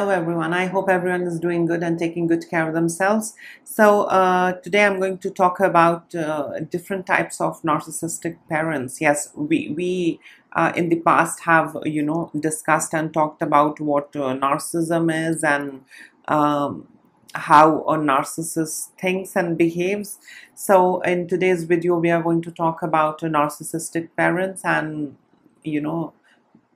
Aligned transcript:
Hello, 0.00 0.12
everyone. 0.12 0.54
I 0.54 0.64
hope 0.64 0.88
everyone 0.88 1.24
is 1.24 1.38
doing 1.38 1.66
good 1.66 1.82
and 1.82 1.98
taking 1.98 2.26
good 2.26 2.48
care 2.48 2.66
of 2.66 2.72
themselves. 2.72 3.34
So, 3.64 4.04
uh, 4.04 4.52
today 4.52 4.86
I'm 4.86 4.98
going 4.98 5.18
to 5.18 5.28
talk 5.28 5.60
about 5.60 6.14
uh, 6.14 6.60
different 6.70 7.06
types 7.06 7.38
of 7.38 7.60
narcissistic 7.60 8.38
parents. 8.48 8.98
Yes, 9.02 9.28
we, 9.34 9.74
we 9.76 10.18
uh, 10.54 10.72
in 10.74 10.88
the 10.88 11.00
past 11.00 11.40
have, 11.40 11.76
you 11.84 12.00
know, 12.02 12.30
discussed 12.40 12.94
and 12.94 13.12
talked 13.12 13.42
about 13.42 13.78
what 13.78 14.16
uh, 14.16 14.32
narcissism 14.32 15.12
is 15.12 15.44
and 15.44 15.84
um, 16.28 16.88
how 17.34 17.80
a 17.82 17.98
narcissist 17.98 18.92
thinks 18.98 19.36
and 19.36 19.58
behaves. 19.58 20.18
So, 20.54 21.02
in 21.02 21.28
today's 21.28 21.64
video, 21.64 21.98
we 21.98 22.10
are 22.10 22.22
going 22.22 22.40
to 22.40 22.50
talk 22.50 22.82
about 22.82 23.20
narcissistic 23.20 24.08
parents 24.16 24.64
and, 24.64 25.18
you 25.62 25.82
know, 25.82 26.14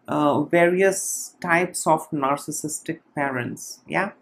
uh, 0.08 0.42
various 0.42 1.36
types 1.40 1.86
of 1.86 2.08
narcissistic 2.10 3.00
parents 3.14 3.80
yeah? 3.88 4.12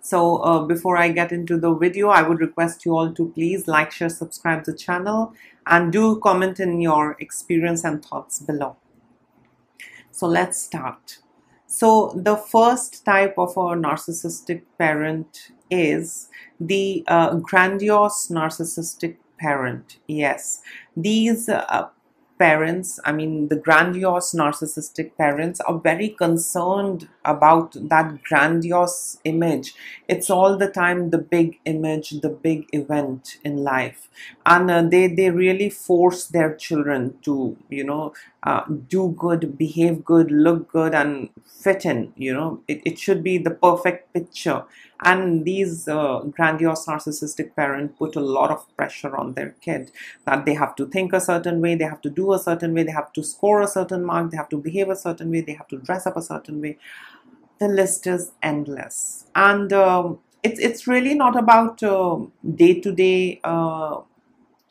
So 0.00 0.38
uh, 0.38 0.64
before 0.64 0.96
I 0.96 1.12
get 1.12 1.30
into 1.32 1.58
the 1.58 1.74
video 1.74 2.08
I 2.08 2.22
would 2.22 2.40
request 2.40 2.84
you 2.84 2.96
all 2.96 3.12
to 3.12 3.28
please 3.30 3.68
like 3.68 3.92
share 3.92 4.08
subscribe 4.08 4.64
the 4.64 4.74
channel 4.74 5.32
and 5.66 5.92
do 5.92 6.18
comment 6.20 6.60
in 6.60 6.80
your 6.80 7.16
experience 7.20 7.84
and 7.84 8.04
thoughts 8.04 8.40
below. 8.40 8.76
So 10.10 10.26
let's 10.26 10.60
start. 10.60 11.18
So 11.66 12.12
the 12.14 12.36
first 12.36 13.04
type 13.04 13.34
of 13.38 13.50
a 13.56 13.74
narcissistic 13.76 14.62
parent 14.78 15.52
is 15.70 16.28
the 16.60 17.02
uh, 17.08 17.36
grandiose 17.36 18.28
narcissistic 18.28 19.16
parent 19.38 19.98
yes. 20.06 20.60
These 20.96 21.48
uh, 21.48 21.88
parents, 22.38 22.98
I 23.04 23.12
mean, 23.12 23.48
the 23.48 23.56
grandiose 23.56 24.32
narcissistic 24.34 25.16
parents 25.16 25.60
are 25.60 25.78
very 25.78 26.08
concerned 26.08 27.08
about 27.24 27.76
that 27.88 28.22
grandiose 28.24 29.18
image. 29.24 29.74
It's 30.08 30.28
all 30.28 30.56
the 30.56 30.68
time 30.68 31.10
the 31.10 31.18
big 31.18 31.58
image, 31.64 32.10
the 32.20 32.28
big 32.28 32.66
event 32.72 33.38
in 33.44 33.58
life. 33.58 34.08
And 34.44 34.70
uh, 34.70 34.82
they, 34.82 35.06
they 35.06 35.30
really 35.30 35.70
force 35.70 36.26
their 36.26 36.54
children 36.54 37.18
to, 37.22 37.56
you 37.68 37.84
know, 37.84 38.12
uh, 38.42 38.64
do 38.88 39.14
good, 39.16 39.56
behave 39.56 40.04
good, 40.04 40.30
look 40.30 40.70
good, 40.70 40.94
and 40.94 41.30
fit 41.46 41.84
in. 41.84 42.12
You 42.16 42.34
know, 42.34 42.60
it, 42.66 42.82
it 42.84 42.98
should 42.98 43.22
be 43.22 43.38
the 43.38 43.52
perfect 43.52 44.12
picture 44.12 44.64
and 45.04 45.44
these 45.44 45.88
uh, 45.88 46.20
grandiose 46.30 46.86
narcissistic 46.86 47.54
parents 47.54 47.94
put 47.98 48.16
a 48.16 48.20
lot 48.20 48.50
of 48.50 48.64
pressure 48.76 49.16
on 49.16 49.34
their 49.34 49.50
kid 49.60 49.90
that 50.24 50.44
they 50.44 50.54
have 50.54 50.74
to 50.76 50.86
think 50.86 51.12
a 51.12 51.20
certain 51.20 51.60
way 51.60 51.74
they 51.74 51.84
have 51.84 52.00
to 52.00 52.10
do 52.10 52.32
a 52.32 52.38
certain 52.38 52.74
way 52.74 52.82
they 52.82 52.92
have 52.92 53.12
to 53.12 53.22
score 53.22 53.62
a 53.62 53.68
certain 53.68 54.04
mark 54.04 54.30
they 54.30 54.36
have 54.36 54.48
to 54.48 54.58
behave 54.58 54.88
a 54.88 54.96
certain 54.96 55.30
way 55.30 55.40
they 55.40 55.54
have 55.54 55.68
to 55.68 55.78
dress 55.78 56.06
up 56.06 56.16
a 56.16 56.22
certain 56.22 56.60
way. 56.60 56.78
The 57.58 57.68
list 57.68 58.06
is 58.06 58.32
endless. 58.42 59.26
And 59.34 59.72
um, 59.72 60.18
it's 60.42 60.58
it's 60.58 60.86
really 60.86 61.14
not 61.14 61.36
about 61.36 61.82
uh, 61.82 62.18
day-to-day 62.56 63.40
uh, 63.44 64.00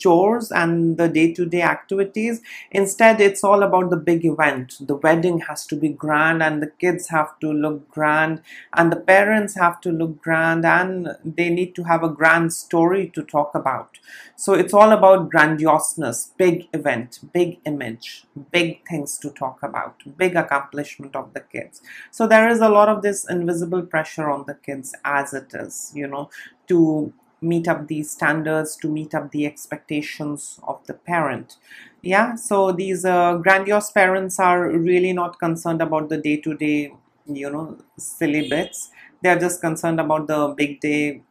chores 0.01 0.51
and 0.51 0.97
the 0.97 1.07
day-to-day 1.07 1.62
activities. 1.62 2.41
Instead 2.72 3.22
it's 3.22 3.44
all 3.44 3.63
about 3.63 3.89
the 3.89 3.97
big 3.97 4.25
event. 4.25 4.75
The 4.79 4.95
wedding 4.95 5.39
has 5.41 5.66
to 5.67 5.75
be 5.75 5.89
grand 5.89 6.41
and 6.41 6.62
the 6.62 6.72
kids 6.84 7.09
have 7.09 7.38
to 7.39 7.51
look 7.51 7.89
grand 7.89 8.41
and 8.73 8.91
the 8.91 9.01
parents 9.13 9.56
have 9.56 9.79
to 9.81 9.91
look 9.91 10.22
grand 10.22 10.66
and 10.66 11.09
they 11.23 11.50
need 11.50 11.75
to 11.75 11.84
have 11.84 12.03
a 12.03 12.09
grand 12.09 12.53
story 12.53 13.12
to 13.16 13.23
talk 13.23 13.53
about. 13.53 14.00
So 14.35 14.53
it's 14.53 14.73
all 14.73 14.91
about 14.91 15.29
grandioseness 15.29 16.31
big 16.38 16.68
event 16.73 17.19
big 17.33 17.59
image 17.66 18.25
big 18.51 18.88
things 18.88 19.18
to 19.19 19.29
talk 19.29 19.62
about 19.62 20.01
big 20.18 20.35
accomplishment 20.35 21.16
of 21.16 21.33
the 21.33 21.41
kids. 21.41 21.81
So 22.09 22.28
there 22.28 22.50
is 22.50 22.59
a 22.59 22.69
lot 22.69 22.89
of 22.89 23.01
this 23.01 23.29
invisible 23.29 23.83
pressure 23.83 24.29
on 24.29 24.45
the 24.47 24.56
kids 24.56 24.95
as 25.06 25.33
it 25.33 25.53
is 25.53 25.91
you 25.95 26.07
know 26.07 26.29
to 26.68 27.13
meet 27.41 27.68
up 27.68 27.88
these 27.88 28.12
standards 28.12 28.75
to 28.78 28.88
meet 28.88 29.16
up 29.16 29.31
the 29.31 29.46
expectations 29.46 30.59
of 30.63 30.85
the 30.88 30.94
parent. 30.94 31.57
Yeah 32.02 32.35
so 32.35 32.72
these 32.72 33.06
uh, 33.06 33.35
grandiose 33.35 33.91
parents 33.91 34.40
are 34.40 34.69
really 34.69 35.13
not 35.13 35.40
concerned 35.40 35.81
about 35.81 36.09
the 36.09 36.18
day-to-day 36.18 36.94
you 37.28 37.50
know 37.50 37.78
silly 37.97 38.50
bits 38.50 38.90
they're 39.22 39.40
just 39.40 39.62
concerned 39.62 40.00
about 40.00 40.28
the 40.28 40.53
big 40.57 40.80
day 40.80 41.22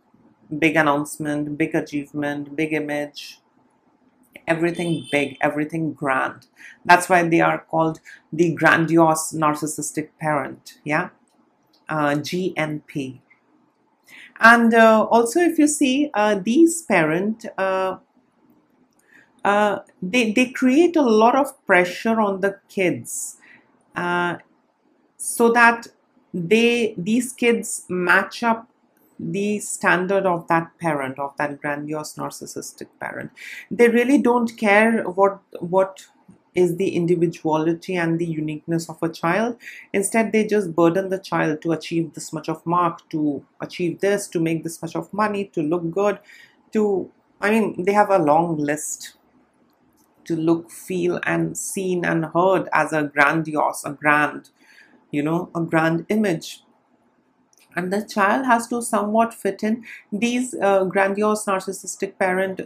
big 0.59 0.77
announcement 0.77 1.57
big 1.59 1.75
achievement 1.75 2.55
big 2.57 2.73
image 2.73 3.41
everything 4.47 5.07
big 5.13 5.37
everything 5.41 5.93
grand. 5.93 6.47
That's 6.85 7.09
why 7.09 7.23
they 7.29 7.41
are 7.41 7.59
called 7.71 8.01
the 8.33 8.53
grandiose 8.55 9.33
narcissistic 9.33 10.11
parent 10.21 10.79
yeah? 10.85 11.11
Uh, 11.89 12.15
gnp 12.15 13.21
and 14.41 14.73
uh, 14.73 15.07
also, 15.11 15.41
if 15.41 15.59
you 15.59 15.67
see 15.67 16.11
uh, 16.15 16.41
these 16.43 16.83
parent, 16.83 17.45
uh, 17.59 17.99
uh, 19.45 19.81
they 20.03 20.33
they 20.33 20.51
create 20.51 20.97
a 20.97 21.03
lot 21.03 21.37
of 21.37 21.65
pressure 21.67 22.21
on 22.21 22.41
the 22.41 22.59
kids, 22.69 23.37
uh, 23.97 24.37
so 25.17 25.53
that 25.53 25.89
they 26.33 26.95
these 26.97 27.33
kids 27.33 27.85
match 27.89 28.43
up 28.43 28.69
the 29.19 29.59
standard 29.59 30.25
of 30.25 30.49
that 30.49 30.71
parent 30.79 31.19
of 31.19 31.37
that 31.37 31.61
grandiose 31.61 32.15
narcissistic 32.15 32.89
parent. 32.99 33.31
They 33.71 33.89
really 33.89 34.23
don't 34.23 34.57
care 34.57 35.03
what 35.03 35.41
what 35.61 36.07
is 36.55 36.77
the 36.77 36.91
individuality 36.97 37.97
and 37.97 38.19
the 38.19 38.27
uniqueness 38.27 38.89
of 38.89 38.99
a 39.03 39.09
child. 39.09 39.57
Instead, 39.93 40.33
they 40.33 40.47
just 40.47 40.75
burden 40.75 41.09
the 41.09 41.19
child 41.19 41.63
to 41.63 41.73
achieve 41.73 42.13
this 42.15 42.33
much 42.33 42.49
of 42.49 42.65
mark, 42.67 43.09
to 43.11 43.45
achieve 43.61 44.01
this, 44.01 44.27
to 44.29 44.41
make 44.41 44.65
this 44.65 44.83
much 44.83 44.97
of 44.97 45.13
money, 45.13 45.45
to 45.47 45.63
look 45.63 45.91
good, 45.91 46.19
to, 46.73 47.11
I 47.41 47.51
mean, 47.51 47.85
they 47.85 47.93
have 47.93 48.11
a 48.11 48.19
long 48.19 48.57
list 48.57 49.15
to 50.25 50.37
look, 50.37 50.71
feel, 50.71 51.21
and 51.25 51.57
seen 51.57 52.05
and 52.05 52.27
heard 52.27 52.69
as 52.73 52.93
a 52.93 53.05
grandiose, 53.05 53.85
a 53.85 53.93
grand, 53.93 54.51
you 55.11 55.23
know, 55.23 55.51
a 55.55 55.61
grand 55.61 56.07
image. 56.09 56.63
And 57.77 57.93
the 57.93 58.05
child 58.05 58.47
has 58.47 58.67
to 58.69 58.83
somewhat 58.83 59.33
fit 59.33 59.63
in. 59.63 59.85
These 60.13 60.55
uh, 60.55 60.85
grandiose 60.85 61.45
narcissistic 61.47 62.19
parent 62.19 62.61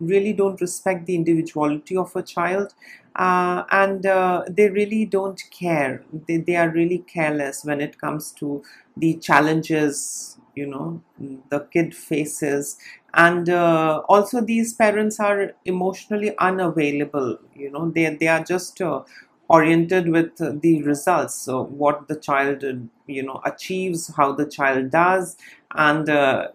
really 0.00 0.32
don't 0.32 0.60
respect 0.60 1.06
the 1.06 1.14
individuality 1.14 1.96
of 1.96 2.14
a 2.16 2.22
child 2.22 2.74
uh, 3.18 3.64
and 3.72 4.06
uh, 4.06 4.44
they 4.48 4.70
really 4.70 5.04
don't 5.04 5.42
care. 5.50 6.04
They, 6.28 6.38
they 6.38 6.56
are 6.56 6.70
really 6.70 6.98
careless 6.98 7.64
when 7.64 7.80
it 7.80 7.98
comes 8.00 8.32
to 8.32 8.62
the 8.96 9.14
challenges 9.14 10.38
you 10.56 10.66
know 10.66 11.02
the 11.50 11.60
kid 11.72 11.94
faces. 11.94 12.78
And 13.14 13.48
uh, 13.48 14.02
also 14.08 14.40
these 14.40 14.74
parents 14.74 15.18
are 15.20 15.52
emotionally 15.64 16.36
unavailable 16.38 17.38
you 17.54 17.70
know. 17.70 17.90
They, 17.90 18.14
they 18.14 18.28
are 18.28 18.42
just 18.44 18.80
uh, 18.80 19.02
oriented 19.48 20.08
with 20.10 20.36
the 20.60 20.82
results 20.82 21.34
so 21.34 21.64
what 21.64 22.06
the 22.08 22.16
child 22.16 22.62
you 23.06 23.22
know 23.22 23.40
achieves 23.46 24.12
how 24.14 24.30
the 24.32 24.44
child 24.44 24.90
does 24.90 25.38
and 25.74 26.10
uh, 26.10 26.48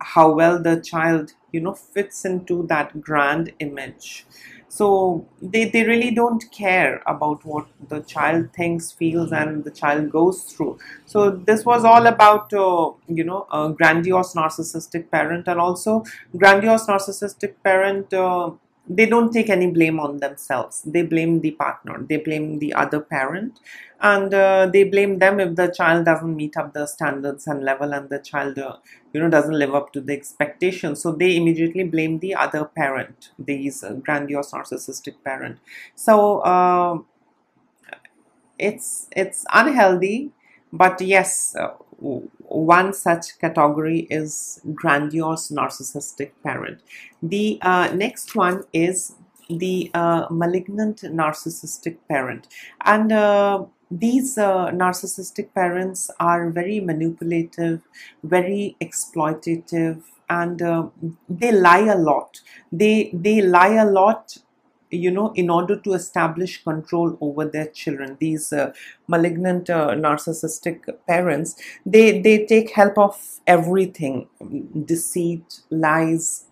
how 0.00 0.32
well 0.32 0.62
the 0.62 0.80
child 0.80 1.32
you 1.52 1.60
know 1.60 1.74
fits 1.74 2.24
into 2.24 2.66
that 2.68 3.00
grand 3.00 3.52
image 3.58 4.26
so 4.72 5.26
they, 5.42 5.64
they 5.64 5.82
really 5.84 6.12
don't 6.12 6.44
care 6.52 7.02
about 7.06 7.44
what 7.44 7.66
the 7.88 8.00
child 8.02 8.52
thinks 8.54 8.92
feels 8.92 9.32
and 9.32 9.64
the 9.64 9.70
child 9.70 10.10
goes 10.10 10.44
through. 10.44 10.78
So 11.06 11.30
this 11.30 11.64
was 11.64 11.84
all 11.84 12.06
about 12.06 12.52
uh, 12.54 12.92
you 13.08 13.24
know 13.24 13.46
a 13.52 13.70
grandiose 13.72 14.34
narcissistic 14.34 15.10
parent 15.10 15.48
and 15.48 15.58
also 15.58 16.04
grandiose 16.36 16.86
narcissistic 16.86 17.54
parent 17.64 18.14
uh, 18.14 18.52
they 18.92 19.06
don't 19.06 19.32
take 19.32 19.48
any 19.48 19.70
blame 19.70 20.00
on 20.00 20.18
themselves. 20.18 20.82
They 20.84 21.02
blame 21.02 21.40
the 21.40 21.52
partner. 21.52 22.04
They 22.08 22.16
blame 22.16 22.58
the 22.58 22.74
other 22.74 23.00
parent. 23.00 23.60
And 24.00 24.34
uh, 24.34 24.68
they 24.72 24.84
blame 24.84 25.18
them 25.18 25.38
if 25.40 25.54
the 25.56 25.68
child 25.68 26.06
doesn't 26.06 26.34
meet 26.34 26.56
up 26.56 26.72
the 26.74 26.86
standards 26.86 27.46
and 27.46 27.62
level 27.64 27.92
and 27.94 28.08
the 28.10 28.18
child 28.18 28.58
uh, 28.58 28.76
you 29.12 29.20
know 29.20 29.28
doesn't 29.28 29.58
live 29.58 29.74
up 29.74 29.92
to 29.92 30.00
the 30.00 30.14
expectations. 30.14 31.02
So 31.02 31.12
they 31.12 31.36
immediately 31.36 31.84
blame 31.84 32.18
the 32.18 32.34
other 32.34 32.64
parent 32.64 33.30
these 33.38 33.84
uh, 33.84 33.92
grandiose 33.94 34.52
narcissistic 34.52 35.16
parent. 35.24 35.58
So 35.94 36.44
um, 36.44 37.06
it's 38.58 39.08
it's 39.16 39.44
unhealthy 39.52 40.30
but 40.72 41.00
yes 41.00 41.54
uh, 41.56 41.70
one 42.00 42.92
such 42.92 43.38
category 43.38 44.00
is 44.10 44.60
grandiose 44.74 45.50
narcissistic 45.50 46.30
parent. 46.42 46.80
The 47.22 47.58
uh, 47.62 47.92
next 47.94 48.34
one 48.34 48.64
is 48.72 49.14
the 49.48 49.90
uh, 49.94 50.26
malignant 50.30 51.02
narcissistic 51.02 51.98
parent. 52.08 52.48
And 52.84 53.12
uh, 53.12 53.64
these 53.90 54.38
uh, 54.38 54.70
narcissistic 54.70 55.52
parents 55.54 56.10
are 56.20 56.50
very 56.50 56.80
manipulative, 56.80 57.82
very 58.22 58.76
exploitative, 58.80 60.02
and 60.28 60.62
uh, 60.62 60.86
they 61.28 61.50
lie 61.52 61.86
a 61.86 61.96
lot. 61.96 62.40
They, 62.70 63.10
they 63.12 63.42
lie 63.42 63.74
a 63.74 63.84
lot 63.84 64.38
you 64.90 65.10
know 65.10 65.32
in 65.34 65.48
order 65.50 65.76
to 65.76 65.92
establish 65.92 66.62
control 66.64 67.16
over 67.20 67.44
their 67.44 67.66
children 67.66 68.16
these 68.20 68.52
uh, 68.52 68.72
malignant 69.06 69.70
uh, 69.70 69.90
narcissistic 69.90 70.80
parents 71.06 71.54
they 71.86 72.20
they 72.20 72.44
take 72.46 72.70
help 72.70 72.98
of 72.98 73.40
everything 73.46 74.26
deceit 74.84 75.60
lies 75.70 76.44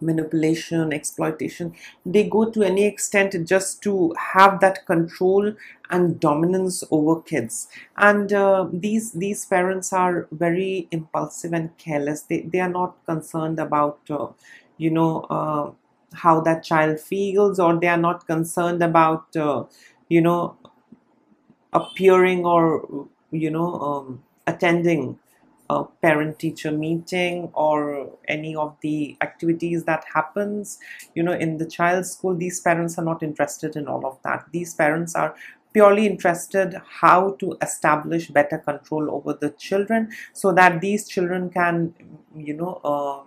manipulation 0.00 0.92
exploitation. 0.92 1.74
They 2.04 2.24
go 2.28 2.50
to 2.50 2.62
any 2.62 2.84
extent 2.86 3.36
just 3.46 3.82
to 3.82 4.14
have 4.18 4.60
that 4.60 4.84
control 4.86 5.54
and 5.90 6.18
dominance 6.18 6.82
over 6.90 7.20
kids. 7.22 7.68
And 7.96 8.32
uh, 8.32 8.66
these 8.72 9.12
these 9.12 9.44
parents 9.44 9.92
are 9.92 10.26
very 10.32 10.88
impulsive 10.90 11.52
and 11.52 11.76
careless. 11.78 12.22
They, 12.22 12.40
they 12.42 12.60
are 12.60 12.68
not 12.68 13.04
concerned 13.06 13.60
about 13.60 14.00
uh, 14.10 14.28
you 14.76 14.90
know 14.90 15.20
uh, 15.30 15.70
how 16.14 16.40
that 16.40 16.62
child 16.64 17.00
feels 17.00 17.58
or 17.58 17.78
they 17.78 17.88
are 17.88 17.96
not 17.96 18.26
concerned 18.26 18.82
about 18.82 19.34
uh, 19.36 19.64
you 20.08 20.20
know 20.20 20.56
appearing 21.72 22.44
or 22.44 23.08
you 23.30 23.50
know 23.50 23.80
um, 23.80 24.22
attending 24.46 25.18
a 25.70 25.84
parent 26.02 26.38
teacher 26.38 26.70
meeting 26.70 27.48
or 27.54 28.10
any 28.28 28.54
of 28.54 28.76
the 28.82 29.16
activities 29.22 29.84
that 29.84 30.04
happens 30.12 30.78
you 31.14 31.22
know 31.22 31.32
in 31.32 31.56
the 31.58 31.66
child's 31.66 32.10
school. 32.12 32.34
These 32.36 32.60
parents 32.60 32.98
are 32.98 33.04
not 33.04 33.22
interested 33.22 33.76
in 33.76 33.86
all 33.88 34.04
of 34.06 34.18
that. 34.24 34.44
These 34.52 34.74
parents 34.74 35.14
are 35.14 35.34
purely 35.72 36.06
interested 36.06 36.76
how 37.00 37.30
to 37.40 37.56
establish 37.62 38.28
better 38.28 38.58
control 38.58 39.10
over 39.10 39.32
the 39.32 39.48
children 39.50 40.10
so 40.34 40.52
that 40.52 40.82
these 40.82 41.08
children 41.08 41.48
can 41.48 41.94
you 42.36 42.52
know 42.54 42.80
uh, 42.84 43.22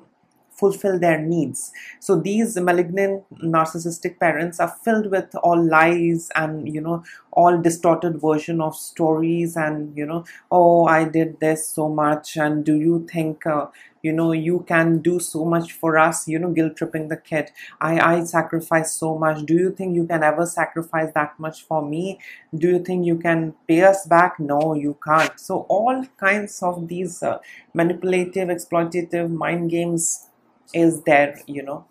fulfill 0.56 1.00
their 1.00 1.20
needs. 1.22 1.72
So 2.00 2.20
these 2.20 2.56
malignant 2.58 3.24
narcissistic 3.44 4.20
parents 4.20 4.60
are 4.60 4.74
filled 4.84 5.12
with 5.12 5.36
all 5.44 5.62
lies 5.62 6.30
and 6.36 6.74
you 6.74 6.82
know 6.82 7.04
all 7.32 7.62
distorted 7.62 8.22
version 8.22 8.62
of 8.62 8.76
stories 8.76 9.58
and 9.58 9.96
you 9.98 10.06
know 10.06 10.24
oh 10.52 10.86
I 10.86 11.04
did 11.04 11.40
this 11.40 11.68
so 11.68 11.90
much 11.90 12.38
and 12.38 12.64
do 12.64 12.76
you 12.76 13.06
think 13.12 13.46
uh, 13.46 13.68
you 14.02 14.14
know 14.14 14.32
you 14.32 14.64
can 14.68 15.00
do 15.00 15.20
so 15.20 15.44
much 15.46 15.74
for 15.74 15.98
us? 15.98 16.28
You 16.28 16.40
know 16.40 16.52
guilt 16.52 16.76
tripping 16.78 17.08
the 17.10 17.18
kid. 17.18 17.52
I 17.82 18.00
I 18.00 18.24
sacrifice 18.24 18.94
so 18.94 19.18
much. 19.18 19.46
Do 19.46 19.56
you 19.56 19.72
think 19.72 19.96
you 19.96 20.06
can 20.06 20.24
ever 20.24 20.46
sacrifice 20.46 21.12
that 21.16 21.40
much 21.40 21.64
for 21.64 21.82
me? 21.86 22.20
Do 22.56 22.70
you 22.70 22.80
think 22.84 23.06
you 23.06 23.18
can 23.18 23.54
pay 23.68 23.82
us 23.84 24.06
back? 24.06 24.40
No 24.40 24.74
you 24.74 24.98
can't. 25.04 25.40
So 25.40 25.66
all 25.70 26.06
kinds 26.18 26.62
of 26.64 26.88
these 26.88 27.22
uh, 27.24 27.40
manipulative 27.74 28.50
exploitative 28.50 29.30
mind 29.30 29.70
games 29.72 30.28
is 30.74 31.02
there 31.04 31.40
you 31.48 31.64
know 31.64 31.86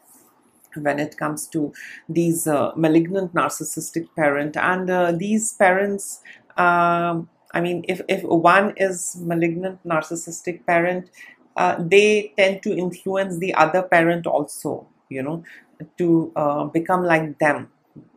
when 0.76 0.98
it 0.98 1.16
comes 1.16 1.46
to 1.48 1.72
these 2.08 2.46
uh, 2.46 2.72
malignant 2.76 3.32
narcissistic 3.34 4.08
parent. 4.16 4.56
And 4.56 4.90
uh, 4.90 5.12
these 5.12 5.52
parents 5.54 6.20
um, 6.56 7.28
i 7.52 7.60
mean 7.60 7.84
if, 7.88 8.00
if 8.08 8.22
one 8.24 8.72
is 8.76 9.16
malignant 9.20 9.78
narcissistic 9.86 10.64
parent 10.66 11.10
uh, 11.56 11.76
they 11.78 12.32
tend 12.36 12.62
to 12.62 12.76
influence 12.76 13.38
the 13.38 13.54
other 13.54 13.82
parent 13.82 14.26
also 14.26 14.86
you 15.08 15.22
know 15.22 15.42
to 15.98 16.32
uh, 16.36 16.64
become 16.64 17.04
like 17.04 17.38
them. 17.38 17.70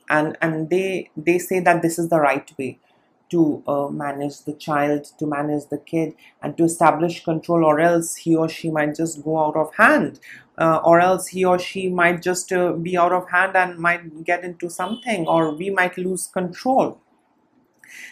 And 0.09 0.37
and 0.41 0.69
they 0.69 1.09
they 1.17 1.37
say 1.37 1.59
that 1.61 1.81
this 1.81 1.99
is 1.99 2.09
the 2.09 2.19
right 2.19 2.49
way 2.57 2.79
to 3.29 3.63
uh, 3.67 3.87
manage 3.89 4.43
the 4.43 4.53
child, 4.53 5.05
to 5.19 5.25
manage 5.25 5.67
the 5.69 5.77
kid, 5.77 6.13
and 6.41 6.57
to 6.57 6.63
establish 6.63 7.23
control, 7.23 7.65
or 7.65 7.79
else 7.79 8.15
he 8.15 8.35
or 8.35 8.49
she 8.49 8.69
might 8.69 8.95
just 8.95 9.23
go 9.23 9.39
out 9.39 9.55
of 9.55 9.73
hand, 9.75 10.19
uh, 10.57 10.79
or 10.83 10.99
else 10.99 11.27
he 11.27 11.43
or 11.43 11.59
she 11.59 11.89
might 11.89 12.21
just 12.21 12.51
uh, 12.51 12.71
be 12.73 12.97
out 12.97 13.11
of 13.11 13.29
hand 13.29 13.55
and 13.55 13.77
might 13.79 14.23
get 14.23 14.43
into 14.43 14.69
something, 14.69 15.27
or 15.27 15.53
we 15.53 15.69
might 15.69 15.97
lose 15.97 16.27
control. 16.27 16.99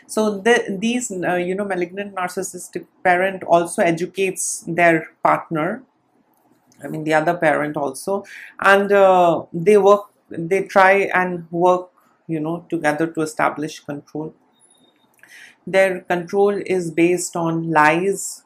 So 0.08 0.40
the, 0.40 0.78
these, 0.80 1.12
uh, 1.12 1.36
you 1.36 1.56
know, 1.56 1.66
malignant 1.66 2.16
narcissistic 2.16 2.86
parent 3.04 3.44
also 3.44 3.82
educates 3.82 4.64
their 4.68 5.10
partner. 5.24 5.84
I 6.84 6.88
mean, 6.88 7.04
the 7.04 7.14
other 7.14 7.36
parent 7.36 7.78
also, 7.78 8.26
and 8.60 8.92
uh, 8.92 9.44
they 9.54 9.78
work, 9.78 10.12
they 10.30 10.64
try 10.64 11.10
and 11.14 11.50
work, 11.52 11.90
you 12.28 12.40
know, 12.40 12.66
together 12.70 13.08
to 13.08 13.22
establish 13.22 13.80
control 13.80 14.34
their 15.68 16.02
control 16.02 16.50
is 16.50 16.92
based 16.92 17.36
on 17.36 17.72
lies, 17.72 18.44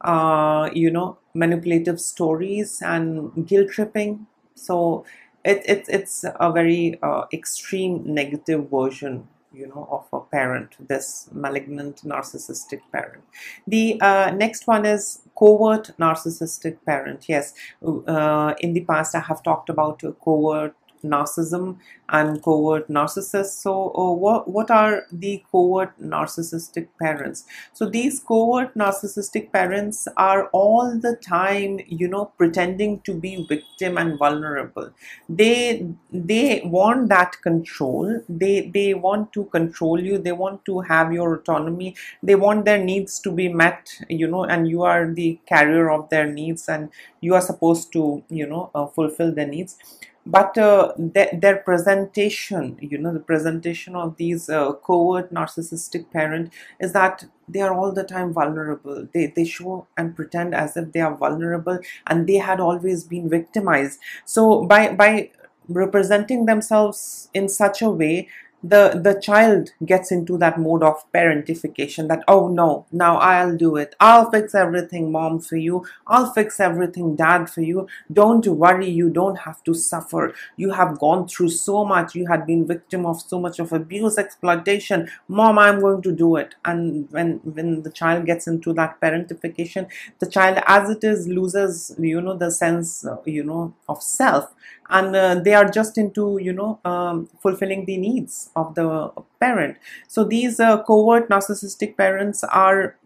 uh, 0.00 0.70
you 0.72 0.90
know, 0.90 1.18
manipulative 1.34 2.00
stories 2.00 2.80
and 2.82 3.46
guilt 3.46 3.70
tripping. 3.70 4.26
So 4.54 5.04
it, 5.44 5.62
it, 5.66 5.84
it's 5.88 6.24
a 6.24 6.52
very 6.52 6.98
uh, 7.02 7.24
extreme 7.32 8.02
negative 8.04 8.70
version 8.70 9.28
you 9.54 9.66
know 9.66 9.86
of 9.90 10.06
a 10.14 10.24
parent 10.30 10.76
this 10.88 11.28
malignant 11.32 12.00
narcissistic 12.04 12.80
parent 12.90 13.22
the 13.66 14.00
uh, 14.00 14.30
next 14.30 14.66
one 14.66 14.86
is 14.86 15.20
covert 15.38 15.90
narcissistic 15.98 16.78
parent 16.86 17.28
yes 17.28 17.52
uh, 17.84 18.54
in 18.60 18.72
the 18.72 18.84
past 18.84 19.14
i 19.14 19.20
have 19.20 19.42
talked 19.42 19.68
about 19.68 20.02
covert 20.24 20.74
narcissism 21.02 21.78
and 22.08 22.42
covert 22.42 22.88
narcissists. 22.88 23.62
So, 23.62 23.92
uh, 23.94 24.12
what, 24.12 24.48
what 24.48 24.70
are 24.70 25.06
the 25.10 25.42
covert 25.50 25.98
narcissistic 26.00 26.88
parents? 27.00 27.44
So, 27.72 27.88
these 27.88 28.20
covert 28.20 28.74
narcissistic 28.74 29.52
parents 29.52 30.06
are 30.16 30.48
all 30.48 30.98
the 30.98 31.16
time, 31.16 31.80
you 31.86 32.08
know, 32.08 32.26
pretending 32.36 33.00
to 33.00 33.14
be 33.14 33.46
victim 33.48 33.98
and 33.98 34.18
vulnerable. 34.18 34.90
They 35.28 35.86
they 36.12 36.62
want 36.64 37.08
that 37.08 37.40
control. 37.42 38.20
They 38.28 38.70
they 38.74 38.94
want 38.94 39.32
to 39.32 39.44
control 39.46 40.00
you. 40.00 40.18
They 40.18 40.32
want 40.32 40.64
to 40.66 40.80
have 40.80 41.12
your 41.12 41.34
autonomy. 41.34 41.96
They 42.22 42.34
want 42.34 42.64
their 42.64 42.82
needs 42.82 43.20
to 43.20 43.32
be 43.32 43.48
met, 43.48 43.88
you 44.08 44.28
know, 44.28 44.44
and 44.44 44.68
you 44.68 44.82
are 44.82 45.12
the 45.12 45.38
carrier 45.46 45.90
of 45.90 46.08
their 46.10 46.26
needs, 46.26 46.68
and 46.68 46.90
you 47.20 47.34
are 47.34 47.40
supposed 47.40 47.92
to, 47.92 48.22
you 48.28 48.46
know, 48.46 48.70
uh, 48.74 48.86
fulfill 48.86 49.32
their 49.34 49.46
needs 49.46 49.76
but 50.24 50.56
uh, 50.56 50.92
their, 50.96 51.28
their 51.32 51.56
presentation 51.56 52.78
you 52.80 52.96
know 52.98 53.12
the 53.12 53.20
presentation 53.20 53.96
of 53.96 54.16
these 54.16 54.48
uh, 54.48 54.72
covert 54.72 55.32
narcissistic 55.32 56.10
parent 56.12 56.52
is 56.80 56.92
that 56.92 57.24
they 57.48 57.60
are 57.60 57.74
all 57.74 57.92
the 57.92 58.04
time 58.04 58.32
vulnerable. 58.32 59.06
They 59.12 59.26
they 59.26 59.44
show 59.44 59.86
and 59.96 60.14
pretend 60.16 60.54
as 60.54 60.76
if 60.76 60.92
they 60.92 61.00
are 61.00 61.14
vulnerable 61.14 61.78
and 62.06 62.26
they 62.26 62.36
had 62.36 62.60
always 62.60 63.04
been 63.04 63.28
victimized. 63.28 63.98
So 64.24 64.64
by 64.64 64.94
by 64.94 65.30
representing 65.68 66.46
themselves 66.46 67.28
in 67.34 67.48
such 67.48 67.82
a 67.82 67.90
way 67.90 68.28
the 68.62 69.00
the 69.02 69.20
child 69.20 69.70
gets 69.84 70.12
into 70.12 70.38
that 70.38 70.58
mode 70.58 70.82
of 70.82 70.94
parentification 71.12 72.06
that 72.08 72.22
oh 72.28 72.48
no 72.48 72.86
now 72.92 73.16
i'll 73.16 73.56
do 73.56 73.76
it. 73.76 73.94
I'll 74.00 74.30
fix 74.30 74.54
everything 74.54 75.10
mom 75.10 75.40
for 75.40 75.56
you. 75.56 75.84
I'll 76.06 76.32
fix 76.32 76.60
everything 76.60 77.16
dad 77.16 77.50
for 77.50 77.60
you. 77.60 77.86
Don't 78.12 78.46
worry. 78.46 78.88
You 78.88 79.10
don't 79.10 79.36
have 79.40 79.62
to 79.64 79.74
suffer. 79.74 80.34
You 80.56 80.70
have 80.72 80.98
gone 80.98 81.26
through 81.28 81.50
so 81.50 81.84
much. 81.84 82.14
You 82.14 82.26
had 82.28 82.46
been 82.46 82.66
victim 82.66 83.04
of 83.06 83.20
so 83.22 83.40
much 83.40 83.58
of 83.58 83.72
abuse 83.72 84.18
exploitation. 84.18 85.08
Mom 85.28 85.58
i'm 85.58 85.80
going 85.80 86.02
to 86.02 86.12
do 86.12 86.36
it. 86.36 86.54
And 86.64 87.10
when 87.10 87.40
when 87.44 87.82
the 87.82 87.90
child 87.90 88.26
gets 88.26 88.46
into 88.46 88.72
that 88.74 89.00
parentification 89.00 89.88
the 90.18 90.26
child 90.26 90.58
as 90.66 90.90
it 90.90 91.04
is 91.04 91.26
loses 91.28 91.94
you 91.98 92.20
know 92.20 92.36
the 92.36 92.50
sense 92.50 93.04
uh, 93.04 93.16
you 93.24 93.44
know 93.44 93.74
of 93.88 94.02
self 94.02 94.52
and 94.92 95.16
uh, 95.16 95.34
they 95.36 95.54
are 95.54 95.68
just 95.68 95.98
into 95.98 96.38
you 96.40 96.52
know 96.52 96.78
um, 96.84 97.28
fulfilling 97.42 97.84
the 97.86 97.96
needs 97.96 98.50
of 98.56 98.74
the 98.74 99.10
parent. 99.40 99.76
So 100.08 100.24
these 100.24 100.60
uh, 100.60 100.82
covert 100.84 101.28
narcissistic 101.30 101.96
parents 101.96 102.44
are 102.44 102.96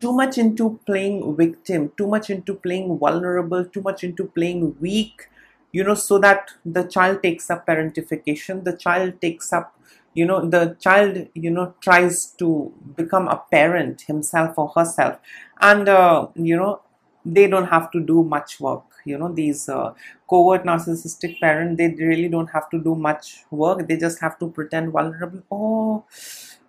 too 0.00 0.12
much 0.12 0.36
into 0.38 0.78
playing 0.86 1.36
victim 1.36 1.90
too 1.96 2.06
much 2.06 2.30
into 2.30 2.54
playing 2.54 2.98
vulnerable 2.98 3.64
too 3.64 3.80
much 3.82 4.04
into 4.04 4.24
playing 4.38 4.74
weak 4.80 5.28
you 5.72 5.82
know 5.84 5.94
so 5.94 6.18
that 6.18 6.50
the 6.64 6.84
child 6.84 7.22
takes 7.22 7.48
up 7.50 7.66
parentification 7.66 8.64
the 8.64 8.76
child 8.76 9.20
takes 9.20 9.52
up 9.52 9.78
you 10.14 10.24
know 10.26 10.40
the 10.48 10.76
child 10.80 11.26
you 11.34 11.50
know 11.50 11.74
tries 11.80 12.26
to 12.42 12.72
become 12.96 13.28
a 13.28 13.42
parent 13.50 14.02
himself 14.02 14.56
or 14.56 14.68
herself. 14.76 15.18
And 15.60 15.88
uh, 15.88 16.28
you 16.36 16.56
know 16.56 16.82
they 17.24 17.48
don't 17.48 17.66
have 17.66 17.90
to 17.92 18.00
do 18.00 18.22
much 18.22 18.60
work 18.60 18.84
you 19.04 19.18
know 19.18 19.32
these 19.32 19.68
uh, 19.68 19.92
covert 20.30 20.64
narcissistic 20.64 21.38
parent 21.40 21.76
they 21.78 21.88
really 21.98 22.28
don't 22.28 22.50
have 22.50 22.68
to 22.70 22.78
do 22.82 22.94
much 22.94 23.44
work. 23.50 23.86
They 23.88 23.96
just 23.96 24.20
have 24.20 24.38
to 24.40 24.48
pretend 24.50 24.92
vulnerable. 24.92 25.42
Oh 25.50 26.04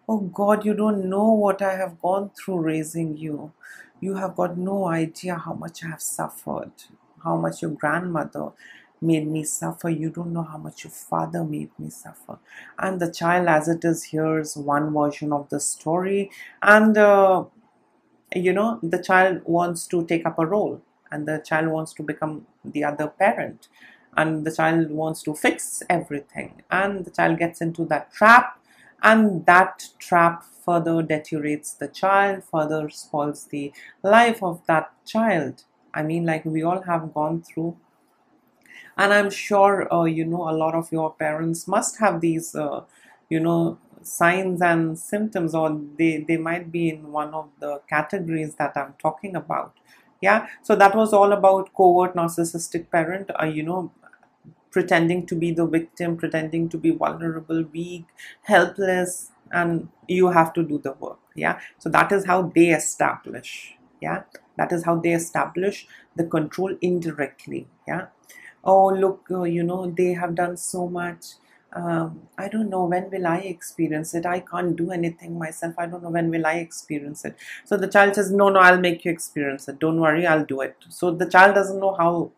oh 0.08 0.20
god 0.40 0.66
you 0.66 0.74
don't 0.74 1.06
know 1.10 1.32
what 1.44 1.62
i 1.62 1.74
have 1.76 2.00
gone 2.02 2.30
through 2.38 2.60
raising 2.60 3.18
you. 3.18 3.52
You 4.02 4.16
have 4.16 4.36
got 4.36 4.58
no 4.58 4.86
idea 4.88 5.36
how 5.46 5.54
much 5.54 5.84
i 5.84 5.88
have 5.88 6.02
suffered 6.02 6.72
how 7.24 7.36
much 7.38 7.62
your 7.62 7.72
grandmother 7.72 8.50
made 9.02 9.28
me 9.28 9.44
suffer. 9.44 9.90
You 9.90 10.10
don't 10.12 10.32
know 10.32 10.44
how 10.44 10.58
much 10.60 10.84
your 10.84 10.92
father 10.92 11.44
made 11.44 11.72
me 11.80 11.90
suffer. 11.90 12.38
And 12.78 13.00
the 13.00 13.12
child 13.12 13.48
as 13.48 13.68
it 13.68 13.84
is 13.84 14.04
hears 14.04 14.56
one 14.56 14.94
version 14.94 15.34
of 15.34 15.50
the 15.50 15.60
story. 15.60 16.30
And 16.62 16.96
uh, 16.98 17.46
you 18.36 18.54
know 18.54 18.80
the 18.84 19.02
child 19.02 19.42
wants 19.46 19.88
to 19.88 20.06
take 20.06 20.26
up 20.26 20.40
a 20.40 20.46
role 20.46 20.82
and 21.16 21.28
the 21.28 21.38
child 21.50 21.68
wants 21.68 21.94
to 21.94 22.04
become 22.04 22.46
the 22.64 22.84
other 22.84 23.08
parent 23.08 23.68
and 24.18 24.46
the 24.46 24.52
child 24.60 24.92
wants 24.92 25.22
to 25.24 25.34
fix 25.34 25.84
everything 25.90 26.62
and 26.72 27.06
the 27.06 27.12
child 27.12 27.38
gets 27.40 27.62
into 27.62 27.86
that 27.86 28.12
trap 28.14 28.60
and 29.04 29.46
that 29.46 29.84
trap 30.00 30.44
further 30.66 31.02
deteriorates 31.02 31.74
the 31.74 31.88
child 31.88 32.44
further 32.52 32.90
spoils 32.90 33.46
the 33.52 33.72
life 34.04 34.42
of 34.42 34.62
that 34.68 34.92
child. 35.06 35.64
I 35.94 36.04
mean 36.04 36.26
like 36.26 36.44
we 36.46 36.64
all 36.64 36.82
have 36.84 37.14
gone 37.14 37.42
through 37.44 37.78
and 38.98 39.14
i'm 39.14 39.30
sure 39.30 39.92
uh, 39.94 40.04
you 40.04 40.26
know 40.26 40.50
a 40.50 40.56
lot 40.64 40.76
of 40.76 40.92
your 40.92 41.14
parents 41.14 41.68
must 41.68 42.00
have 42.00 42.22
these 42.22 42.56
uh, 42.56 42.82
you 43.30 43.40
know 43.40 43.78
signs 44.02 44.62
and 44.62 44.98
symptoms 45.00 45.56
or 45.56 45.68
they 45.98 46.24
they 46.28 46.38
might 46.38 46.72
be 46.72 46.90
in 46.90 47.12
one 47.12 47.34
of 47.34 47.50
the 47.60 47.82
categories 47.90 48.56
that 48.56 48.76
i'm 48.76 48.94
talking 49.00 49.36
about 49.36 49.74
yeah? 50.22 50.48
So 50.64 50.76
that 50.76 50.96
was 50.96 51.14
all 51.14 51.32
about 51.34 51.74
covert 51.76 52.16
narcissistic 52.16 52.90
parent 52.90 53.32
uh, 53.42 53.46
you 53.46 53.64
know 53.64 53.92
pretending 54.72 55.26
to 55.26 55.36
be 55.36 55.52
the 55.52 55.66
victim 55.66 56.18
pretending 56.18 56.68
to 56.70 56.78
be 56.78 56.92
vulnerable 56.92 57.64
weak 57.72 58.06
helpless 58.44 59.32
and 59.52 59.88
you 60.08 60.28
have 60.30 60.52
to 60.54 60.64
do 60.64 60.80
the 60.80 60.92
work. 60.94 61.20
Yeah? 61.36 61.60
So 61.78 61.90
that 61.90 62.12
is 62.12 62.26
how 62.26 62.52
they 62.56 62.70
establish. 62.70 63.76
Yeah? 64.02 64.24
That 64.58 64.72
is 64.72 64.84
how 64.84 64.98
they 65.00 65.14
establish 65.14 65.88
the 66.16 66.26
control 66.26 66.76
indirectly. 66.82 67.68
Yeah? 67.88 68.08
Oh 68.64 68.88
look 68.88 69.28
uh, 69.32 69.44
you 69.44 69.64
know 69.64 69.92
they 69.92 70.14
have 70.14 70.36
done 70.36 70.58
so 70.58 70.88
much 70.88 71.26
um, 71.76 72.22
I 72.38 72.48
don't 72.48 72.70
know 72.70 72.86
when 72.86 73.10
will 73.12 73.28
I 73.28 73.38
experience 73.38 74.14
it. 74.16 74.26
I 74.26 74.40
can't 74.40 74.76
do 74.76 74.92
anything 74.92 75.38
myself. 75.38 75.76
I 75.78 75.86
don't 75.86 76.04
know 76.04 76.10
when 76.10 76.30
will 76.30 76.46
I 76.46 76.54
experience 76.54 77.26
it. 77.26 77.36
So 77.66 77.78
the 77.78 77.88
child 77.88 78.16
says, 78.16 78.32
no, 78.32 78.50
no, 78.50 78.60
I'll 78.60 78.80
make 78.80 79.04
you 79.06 79.12
experience 79.12 79.68
it. 79.68 79.80
Don't 79.80 80.00
worry, 80.00 80.26
I'll 80.26 80.46
do 80.46 80.62
it. 80.62 80.78
So 80.90 81.12
the 81.12 81.30
child 81.30 81.56
doesn't 81.56 81.80
know 81.80 81.94
how 81.96 82.32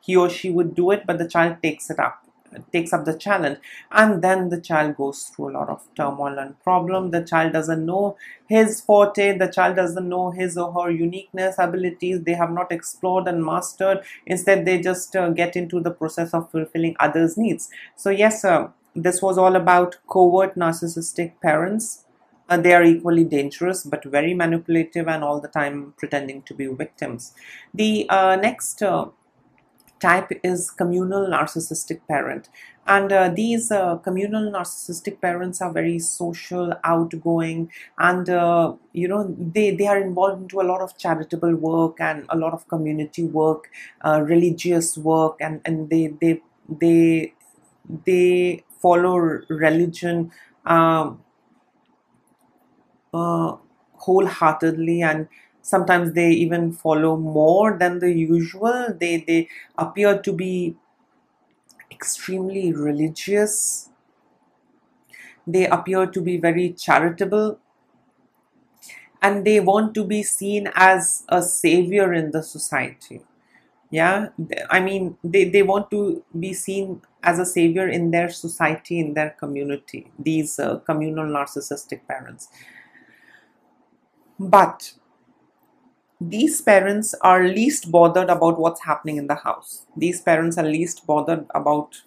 he 0.00 0.16
or 0.16 0.30
she 0.30 0.50
would 0.50 0.74
do 0.74 0.92
it, 0.92 1.04
but 1.06 1.18
the 1.18 1.28
child 1.28 1.56
takes 1.62 1.90
it 1.90 1.98
up 1.98 2.25
takes 2.72 2.92
up 2.92 3.04
the 3.04 3.16
challenge 3.16 3.58
and 3.90 4.22
then 4.22 4.48
the 4.48 4.60
child 4.60 4.96
goes 4.96 5.24
through 5.24 5.50
a 5.50 5.56
lot 5.58 5.68
of 5.68 5.86
turmoil 5.94 6.38
and 6.38 6.58
problem. 6.62 7.10
The 7.10 7.24
child 7.24 7.52
doesn't 7.52 7.84
know 7.84 8.16
his 8.48 8.80
forte 8.80 9.36
the 9.38 9.48
child 9.48 9.76
doesn't 9.76 10.08
know 10.08 10.30
his 10.30 10.56
or 10.56 10.72
her 10.72 10.90
uniqueness 10.90 11.56
abilities. 11.58 12.22
They 12.22 12.34
have 12.34 12.50
not 12.50 12.72
explored 12.72 13.28
and 13.28 13.44
mastered. 13.44 14.00
Instead 14.26 14.64
they 14.64 14.80
just 14.80 15.14
uh, 15.16 15.30
get 15.30 15.56
into 15.56 15.80
the 15.80 15.90
process 15.90 16.32
of 16.34 16.50
fulfilling 16.50 16.96
others 17.00 17.36
needs. 17.36 17.68
So 17.96 18.10
yes 18.10 18.44
uh, 18.44 18.68
this 18.94 19.20
was 19.20 19.38
all 19.38 19.56
about 19.56 19.96
covert 20.10 20.54
narcissistic 20.56 21.40
parents. 21.40 22.04
Uh, 22.48 22.56
they 22.56 22.72
are 22.72 22.84
equally 22.84 23.24
dangerous 23.24 23.82
but 23.82 24.04
very 24.04 24.32
manipulative 24.32 25.08
and 25.08 25.24
all 25.24 25.40
the 25.40 25.48
time 25.48 25.94
pretending 25.96 26.42
to 26.42 26.54
be 26.54 26.66
victims. 26.66 27.34
The 27.74 28.08
uh, 28.08 28.36
next 28.36 28.82
uh, 28.82 29.06
type 30.00 30.30
is 30.42 30.70
communal 30.70 31.26
narcissistic 31.28 32.00
parent. 32.08 32.48
And 32.86 33.12
uh, 33.12 33.30
these 33.30 33.70
uh, 33.72 33.96
communal 33.96 34.52
narcissistic 34.52 35.20
parents 35.20 35.60
are 35.60 35.72
very 35.72 35.98
social 35.98 36.72
outgoing 36.84 37.70
and 37.98 38.30
uh, 38.30 38.74
you 38.92 39.08
know 39.08 39.34
they, 39.38 39.74
they 39.74 39.86
are 39.88 40.00
involved 40.00 40.42
into 40.42 40.60
a 40.60 40.66
lot 40.70 40.80
of 40.80 40.96
charitable 40.96 41.56
work 41.56 41.96
and 42.00 42.26
a 42.28 42.36
lot 42.36 42.52
of 42.52 42.68
community 42.68 43.24
work 43.24 43.70
uh, 44.04 44.20
religious 44.22 44.96
work 44.96 45.36
and, 45.40 45.60
and 45.64 45.90
they 45.90 46.14
they 46.20 46.40
they 46.80 47.34
they 48.04 48.64
follow 48.80 49.16
religion 49.48 50.30
um, 50.64 51.20
uh, 53.14 53.56
wholeheartedly 53.94 55.02
and 55.02 55.28
sometimes 55.66 56.12
they 56.12 56.30
even 56.30 56.72
follow 56.72 57.16
more 57.16 57.76
than 57.76 57.98
the 57.98 58.12
usual. 58.12 58.94
They 59.00 59.24
they 59.26 59.48
appear 59.76 60.18
to 60.26 60.32
be 60.32 60.76
extremely 61.90 62.72
religious. 62.72 63.88
They 65.46 65.66
appear 65.66 66.06
to 66.06 66.20
be 66.20 66.36
very 66.38 66.70
charitable. 66.72 67.58
And 69.22 69.44
they 69.44 69.58
want 69.60 69.94
to 69.94 70.04
be 70.04 70.22
seen 70.22 70.68
as 70.74 71.24
a 71.28 71.42
savior 71.42 72.12
in 72.12 72.30
the 72.30 72.42
society. 72.42 73.22
Yeah? 73.90 74.28
I 74.70 74.80
mean 74.80 75.16
they, 75.24 75.48
they 75.48 75.62
want 75.62 75.90
to 75.90 76.22
be 76.38 76.52
seen 76.54 77.02
as 77.22 77.38
a 77.40 77.46
savior 77.46 77.88
in 77.88 78.10
their 78.10 78.28
society 78.30 79.00
in 79.00 79.14
their 79.14 79.30
community 79.30 80.10
these 80.18 80.58
uh, 80.58 80.78
communal 80.90 81.26
narcissistic 81.26 82.06
parents. 82.06 82.48
But 84.38 84.92
these 86.20 86.60
parents 86.60 87.14
are 87.22 87.44
least 87.48 87.90
bothered 87.90 88.28
about 88.28 88.58
what's 88.58 88.82
happening 88.84 89.16
in 89.16 89.26
the 89.26 89.34
house. 89.36 89.86
These 89.96 90.20
parents 90.20 90.58
are 90.58 90.64
least 90.64 91.06
bothered 91.06 91.46
about 91.54 92.02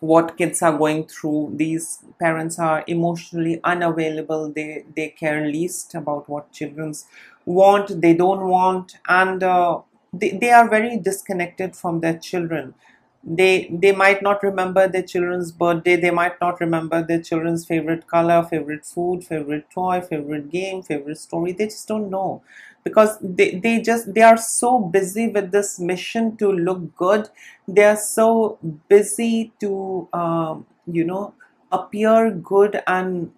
what 0.00 0.36
kids 0.38 0.62
are 0.62 0.76
going 0.76 1.06
through. 1.06 1.52
These 1.56 1.98
parents 2.18 2.58
are 2.58 2.84
emotionally 2.86 3.60
unavailable. 3.64 4.50
They 4.52 4.84
they 4.96 5.08
care 5.08 5.46
least 5.46 5.94
about 5.94 6.28
what 6.28 6.50
children's 6.52 7.06
want, 7.44 8.00
they 8.00 8.14
don't 8.14 8.46
want, 8.48 8.96
and 9.08 9.42
uh, 9.42 9.80
they, 10.12 10.30
they 10.30 10.50
are 10.50 10.68
very 10.68 10.96
disconnected 10.98 11.76
from 11.76 12.00
their 12.00 12.18
children 12.18 12.74
they 13.22 13.68
they 13.82 13.92
might 13.92 14.22
not 14.22 14.42
remember 14.42 14.88
their 14.88 15.02
children's 15.02 15.52
birthday. 15.52 15.96
They 15.96 16.10
might 16.10 16.40
not 16.40 16.60
remember 16.60 17.02
their 17.06 17.20
children's 17.20 17.66
favorite 17.66 18.06
color 18.06 18.42
favorite 18.48 18.84
food 18.86 19.24
favorite 19.24 19.66
toy 19.70 20.00
favorite 20.00 20.50
game 20.50 20.82
favorite 20.82 21.18
story. 21.18 21.52
They 21.52 21.66
just 21.66 21.86
don't 21.88 22.10
know. 22.10 22.42
Because 22.82 23.18
they, 23.20 23.56
they 23.56 23.82
just 23.82 24.14
they 24.14 24.22
are 24.22 24.38
so 24.38 24.78
busy 24.80 25.28
with 25.28 25.52
this 25.52 25.78
mission 25.78 26.36
to 26.38 26.50
look 26.50 26.96
good. 26.96 27.28
They 27.68 27.84
are 27.84 27.96
so 27.96 28.58
busy 28.88 29.52
to 29.60 30.08
um, 30.14 30.66
you 30.86 31.04
know 31.04 31.34
appear 31.70 32.30
good 32.30 32.82
and 32.86 33.30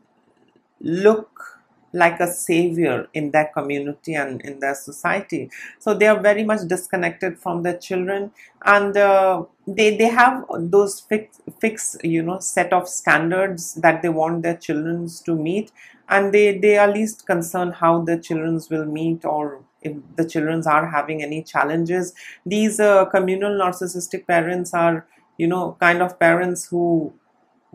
look 0.80 1.61
like 1.92 2.20
a 2.20 2.26
savior 2.26 3.06
in 3.12 3.30
their 3.30 3.50
community 3.54 4.14
and 4.14 4.40
in 4.42 4.60
their 4.60 4.74
society. 4.74 5.50
So 5.78 5.94
they 5.94 6.06
are 6.06 6.20
very 6.20 6.44
much 6.44 6.66
disconnected 6.66 7.38
from 7.38 7.62
their 7.62 7.76
children. 7.78 8.30
And 8.64 8.96
uh, 8.96 9.44
they 9.66 9.96
they 9.96 10.08
have 10.08 10.44
those 10.50 11.00
fix, 11.00 11.40
fix 11.60 11.96
you 12.02 12.22
know 12.22 12.38
set 12.38 12.72
of 12.72 12.88
standards 12.88 13.74
that 13.74 14.02
they 14.02 14.08
want 14.08 14.42
their 14.42 14.56
children 14.56 15.08
to 15.24 15.34
meet. 15.34 15.72
And 16.08 16.32
they 16.32 16.58
they 16.58 16.78
are 16.78 16.90
least 16.90 17.26
concerned 17.26 17.74
how 17.74 18.02
the 18.02 18.18
children 18.18 18.60
will 18.70 18.86
meet 18.86 19.24
or 19.24 19.62
if 19.82 19.96
the 20.16 20.24
children 20.28 20.62
are 20.66 20.86
having 20.86 21.22
any 21.22 21.42
challenges. 21.42 22.14
These 22.46 22.80
uh, 22.80 23.04
communal 23.06 23.58
narcissistic 23.58 24.26
parents 24.26 24.74
are 24.74 25.06
you 25.38 25.46
know 25.46 25.76
kind 25.80 26.02
of 26.02 26.18
parents 26.18 26.66
who 26.66 27.12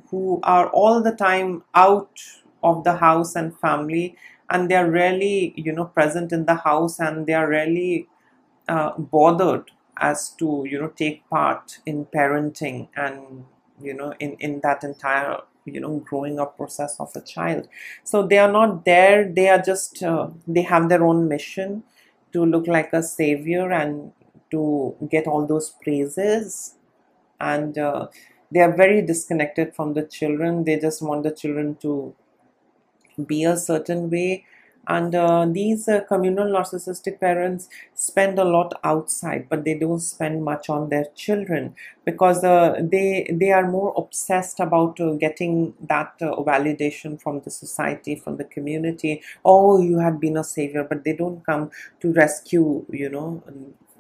who 0.09 0.39
are 0.43 0.69
all 0.69 1.01
the 1.01 1.11
time 1.11 1.63
out 1.73 2.09
of 2.63 2.83
the 2.83 2.95
house 2.97 3.35
and 3.35 3.57
family 3.59 4.15
and 4.49 4.69
they 4.69 4.75
are 4.75 4.89
really 4.89 5.53
you 5.57 5.71
know 5.71 5.85
present 5.85 6.31
in 6.31 6.45
the 6.45 6.55
house 6.55 6.99
and 6.99 7.27
they 7.27 7.33
are 7.33 7.47
really 7.47 8.07
uh, 8.67 8.91
bothered 8.97 9.71
as 9.99 10.29
to 10.39 10.65
you 10.69 10.79
know 10.79 10.89
take 10.89 11.27
part 11.29 11.79
in 11.85 12.05
parenting 12.05 12.87
and 12.95 13.45
you 13.81 13.93
know 13.93 14.13
in 14.19 14.33
in 14.39 14.59
that 14.61 14.83
entire 14.83 15.39
you 15.65 15.79
know 15.79 15.97
growing 16.09 16.39
up 16.39 16.55
process 16.57 16.95
of 16.99 17.11
a 17.15 17.21
child. 17.21 17.67
So 18.03 18.25
they 18.25 18.37
are 18.37 18.51
not 18.51 18.85
there 18.85 19.31
they 19.31 19.49
are 19.49 19.61
just 19.61 20.03
uh, 20.03 20.29
they 20.47 20.61
have 20.63 20.89
their 20.89 21.03
own 21.05 21.27
mission 21.27 21.83
to 22.33 22.45
look 22.45 22.67
like 22.67 22.93
a 22.93 23.01
savior 23.03 23.71
and 23.71 24.11
to 24.51 24.95
get 25.09 25.27
all 25.27 25.45
those 25.45 25.69
praises. 25.83 26.75
And 27.39 27.77
uh, 27.77 28.07
they 28.51 28.61
are 28.61 28.75
very 28.75 29.01
disconnected 29.01 29.75
from 29.75 29.93
the 29.93 30.03
children 30.03 30.63
they 30.63 30.79
just 30.79 31.01
want 31.01 31.23
the 31.23 31.31
children 31.31 31.75
to 31.81 32.15
be 33.25 33.43
a 33.43 33.57
certain 33.57 34.09
way. 34.09 34.45
And 34.89 35.13
uh, 35.13 35.45
these 35.51 35.89
uh, 35.89 35.99
communal 36.07 36.47
narcissistic 36.47 37.19
parents 37.19 37.67
spend 37.93 38.39
a 38.39 38.45
lot 38.45 38.73
outside 38.85 39.47
but 39.49 39.65
they 39.65 39.77
don't 39.77 39.99
spend 39.99 40.45
much 40.45 40.69
on 40.69 40.87
their 40.87 41.03
children 41.13 41.75
because 42.05 42.41
uh, 42.45 42.79
they 42.81 43.27
they 43.33 43.51
are 43.51 43.69
more 43.69 43.93
obsessed 43.97 44.61
about 44.61 44.97
uh, 45.01 45.11
getting 45.25 45.73
that 45.89 46.13
uh, 46.21 46.31
validation 46.51 47.21
from 47.21 47.41
the 47.41 47.49
society 47.51 48.15
from 48.15 48.37
the 48.37 48.45
community. 48.45 49.21
Oh 49.43 49.81
you 49.81 49.99
have 49.99 50.21
been 50.21 50.37
a 50.37 50.43
savior 50.45 50.85
but 50.85 51.03
they 51.03 51.11
don't 51.13 51.45
come 51.45 51.69
to 51.99 52.13
rescue 52.13 52.85
you 52.89 53.09
know 53.09 53.43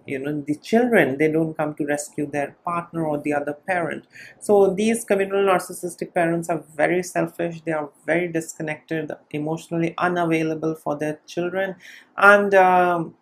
you 0.07 0.19
know 0.19 0.41
the 0.41 0.55
children 0.55 1.17
they 1.17 1.31
don't 1.31 1.53
come 1.55 1.73
to 1.75 1.85
rescue 1.85 2.25
their 2.25 2.55
partner 2.65 3.05
or 3.05 3.17
the 3.19 3.33
other 3.33 3.53
parent. 3.53 4.05
So 4.39 4.73
these 4.73 5.03
communal 5.03 5.45
narcissistic 5.45 6.13
parents 6.13 6.49
are 6.49 6.63
very 6.75 7.03
selfish. 7.03 7.61
They 7.61 7.73
are 7.73 7.89
very 8.05 8.27
disconnected 8.27 9.11
emotionally 9.31 9.93
unavailable 9.97 10.75
for 10.75 10.97
their 10.97 11.19
children. 11.27 11.75
And 12.17 12.53
um, 12.55 13.15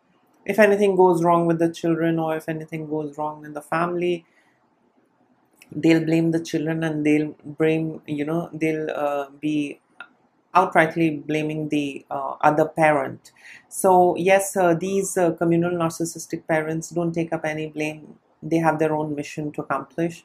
if 0.46 0.60
anything 0.60 0.96
goes 0.96 1.24
wrong 1.24 1.48
with 1.48 1.60
the 1.60 1.72
children 1.72 2.20
or 2.20 2.38
if 2.38 2.48
anything 2.48 2.88
goes 2.88 3.18
wrong 3.18 3.46
in 3.46 3.54
the 3.54 3.62
family 3.62 4.25
they'll 5.72 6.04
blame 6.06 6.32
the 6.32 6.39
children 6.39 6.84
and 6.84 7.06
they'll 7.06 7.36
blame 7.44 8.01
you 8.06 8.25
know 8.25 8.50
they'll 8.54 8.89
uh, 8.92 9.27
be 9.42 9.80
outrightly 10.56 11.26
blaming 11.26 11.70
the 11.70 12.06
uh, 12.10 12.36
other 12.42 12.66
parent. 12.66 13.32
So 13.70 14.16
yes, 14.18 14.56
uh, 14.58 14.74
these 14.74 15.18
uh, 15.18 15.32
communal 15.34 15.72
narcissistic 15.72 16.48
parents 16.48 16.90
don't 16.90 17.14
take 17.14 17.34
up 17.34 17.46
any 17.46 17.68
blame. 17.78 18.06
they 18.52 18.58
have 18.64 18.76
their 18.80 18.94
own 18.96 19.16
mission 19.18 19.46
to 19.54 19.62
accomplish 19.62 20.18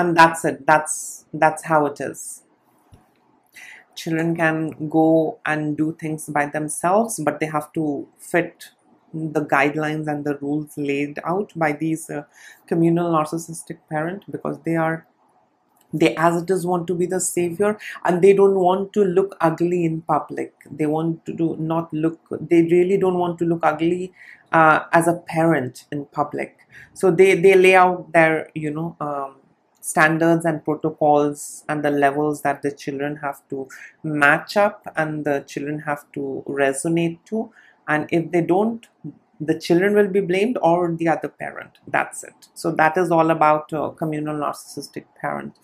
and 0.00 0.16
that's 0.20 0.40
it 0.50 0.56
that's 0.70 0.94
that's 1.42 1.62
how 1.70 1.78
it 1.90 2.00
is 2.06 2.22
children 3.94 4.34
can 4.36 4.88
go 4.88 5.38
and 5.44 5.76
do 5.76 5.96
things 6.00 6.26
by 6.28 6.46
themselves 6.46 7.20
but 7.24 7.40
they 7.40 7.46
have 7.46 7.72
to 7.72 8.06
fit 8.18 8.68
the 9.12 9.44
guidelines 9.44 10.06
and 10.06 10.24
the 10.24 10.36
rules 10.38 10.76
laid 10.76 11.18
out 11.24 11.52
by 11.56 11.72
these 11.72 12.08
uh, 12.10 12.22
communal 12.66 13.12
narcissistic 13.12 13.78
parent 13.88 14.24
because 14.30 14.58
they 14.64 14.76
are 14.76 15.06
they 15.92 16.14
as 16.16 16.42
it 16.42 16.50
is 16.50 16.66
want 16.66 16.86
to 16.86 16.94
be 16.94 17.06
the 17.06 17.20
savior 17.20 17.78
and 18.04 18.20
they 18.22 18.32
don't 18.34 18.56
want 18.56 18.92
to 18.92 19.04
look 19.04 19.36
ugly 19.40 19.84
in 19.84 20.02
public. 20.02 20.52
They 20.70 20.86
want 20.86 21.24
to 21.26 21.32
do 21.32 21.56
not 21.58 21.92
look 21.92 22.18
they 22.40 22.62
really 22.62 22.98
don't 22.98 23.18
want 23.18 23.38
to 23.38 23.44
look 23.44 23.60
ugly 23.62 24.12
uh, 24.52 24.80
as 24.92 25.08
a 25.08 25.14
parent 25.14 25.84
in 25.90 26.04
public. 26.06 26.56
So 26.94 27.10
they 27.10 27.34
they 27.34 27.54
lay 27.54 27.74
out 27.74 28.12
their 28.12 28.50
you 28.54 28.70
know 28.70 28.96
um, 29.00 29.36
standards 29.80 30.44
and 30.44 30.64
protocols 30.64 31.64
and 31.68 31.84
the 31.84 31.90
levels 31.90 32.42
that 32.42 32.62
the 32.62 32.70
children 32.70 33.16
have 33.16 33.40
to 33.48 33.68
match 34.02 34.56
up 34.56 34.86
and 34.96 35.24
the 35.24 35.40
children 35.46 35.80
have 35.80 36.04
to 36.12 36.44
resonate 36.46 37.18
to. 37.26 37.50
And 37.86 38.06
if 38.10 38.30
they 38.32 38.42
don't 38.42 38.86
the 39.40 39.58
children 39.58 39.94
will 39.94 40.08
be 40.08 40.20
blamed 40.20 40.58
or 40.62 40.92
the 40.92 41.08
other 41.08 41.28
parent. 41.28 41.78
That's 41.86 42.24
it. 42.24 42.48
So 42.54 42.72
that 42.72 42.96
is 42.96 43.10
all 43.10 43.30
about 43.30 43.72
uh, 43.72 43.90
communal 43.90 44.36
narcissistic 44.36 45.04
parent. 45.20 45.54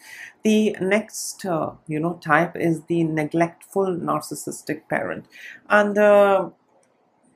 The 0.45 0.77
next 0.81 1.45
uh, 1.45 1.73
you 1.89 1.99
know 2.01 2.15
type 2.15 2.57
is 2.57 2.83
the 2.85 3.05
neglectful 3.05 3.97
narcissistic 3.97 4.89
parent. 4.89 5.27
And 5.69 5.99
uh, 5.99 6.51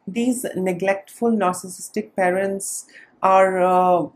these 0.07 0.45
neglectful 0.57 1.33
narcissistic 1.33 2.15
parents 2.17 2.87
are 3.23 3.61
uh, 3.63 4.09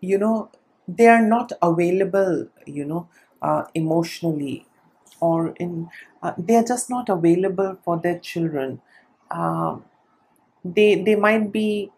you 0.00 0.18
know 0.18 0.50
they 0.88 1.06
are 1.08 1.22
not 1.22 1.52
available 1.62 2.48
you 2.66 2.84
know 2.84 3.08
uh, 3.42 3.64
emotionally 3.74 4.66
or 5.20 5.48
in 5.58 5.88
they 6.38 6.54
are 6.56 6.64
just 6.64 6.88
not 6.90 7.08
available 7.08 7.76
for 7.84 7.98
their 7.98 8.18
children. 8.18 8.80
Um, 9.30 9.84
they 10.64 11.02
they 11.02 11.16
might 11.16 11.52
be 11.52 11.90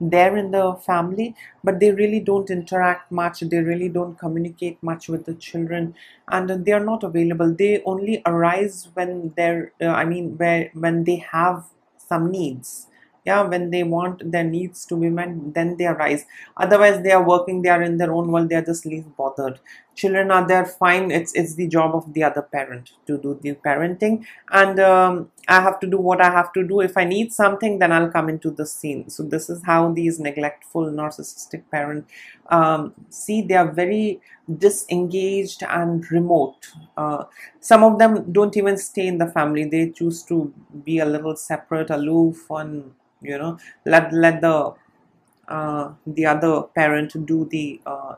there 0.00 0.36
in 0.36 0.50
the 0.50 0.74
family 0.86 1.34
but 1.64 1.80
they 1.80 1.90
really 1.90 2.20
don't 2.20 2.50
interact 2.50 3.10
much. 3.10 3.40
They 3.40 3.60
really 3.60 3.88
don't 3.88 4.18
communicate 4.18 4.82
much 4.82 5.08
with 5.08 5.24
the 5.24 5.34
children 5.34 5.94
and 6.28 6.50
they 6.66 6.72
are 6.72 6.84
not 6.84 7.02
available. 7.02 7.54
They 7.54 7.82
only 7.84 8.22
arise 8.26 8.88
when 8.94 9.32
they're 9.36 9.72
uh, 9.80 9.86
i 9.86 10.04
mean 10.04 10.36
where 10.36 10.70
when 10.74 11.04
they 11.04 11.16
have 11.32 11.64
some 11.96 12.30
needs. 12.30 12.88
Yeah 13.24 13.42
when 13.42 13.70
they 13.70 13.82
want 13.82 14.30
their 14.30 14.44
needs 14.44 14.84
to 14.86 14.96
be 14.96 15.08
met 15.10 15.54
then 15.54 15.76
they 15.78 15.86
arise. 15.86 16.26
Otherwise 16.56 17.02
they 17.02 17.12
are 17.12 17.26
working 17.26 17.62
they 17.62 17.70
are 17.70 17.82
in 17.82 17.96
their 17.98 18.12
own 18.12 18.30
world 18.30 18.48
they 18.50 18.56
are 18.56 18.62
just 18.72 18.86
least 18.86 19.08
bothered 19.16 19.58
children 19.96 20.30
are 20.30 20.46
there 20.46 20.66
fine 20.66 21.10
it's 21.10 21.32
it's 21.34 21.54
the 21.54 21.66
job 21.66 21.94
of 21.94 22.12
the 22.14 22.22
other 22.22 22.42
parent 22.42 22.92
to 23.06 23.18
do 23.18 23.38
the 23.42 23.54
parenting. 23.54 24.24
And 24.50 24.78
um, 24.80 25.30
i 25.48 25.60
have 25.60 25.78
to 25.80 25.86
do 25.86 25.98
what 25.98 26.20
i 26.20 26.30
have 26.30 26.52
to 26.52 26.62
do. 26.66 26.80
If 26.80 26.96
i 26.96 27.04
need 27.04 27.32
something 27.32 27.78
then 27.78 27.92
i'll 27.92 28.10
come 28.10 28.28
into 28.28 28.50
the 28.50 28.66
scene. 28.66 29.08
So 29.10 29.22
this 29.22 29.48
is 29.50 29.62
how 29.64 29.92
these 29.92 30.20
neglectful 30.20 30.86
narcissistic 30.90 31.62
parent 31.70 32.06
um, 32.48 32.94
see 33.08 33.42
they 33.42 33.54
are 33.54 33.70
very 33.70 34.20
disengaged 34.58 35.62
and 35.64 36.10
remote. 36.10 36.68
Uh, 36.96 37.24
some 37.60 37.82
of 37.82 37.98
them 37.98 38.30
don't 38.32 38.56
even 38.56 38.76
stay 38.76 39.06
in 39.06 39.18
the 39.18 39.26
family. 39.26 39.64
They 39.64 39.90
choose 39.90 40.22
to 40.24 40.52
be 40.84 40.98
a 40.98 41.04
little 41.06 41.34
separate 41.36 41.90
aloof 41.90 42.46
and 42.50 42.92
you 43.22 43.38
know 43.38 43.58
let 43.84 44.12
let 44.12 44.40
the 44.40 44.74
uh, 45.48 45.92
the 46.06 46.26
other 46.26 46.62
parent 46.74 47.26
do 47.26 47.44
the 47.50 47.80
uh, 47.86 48.14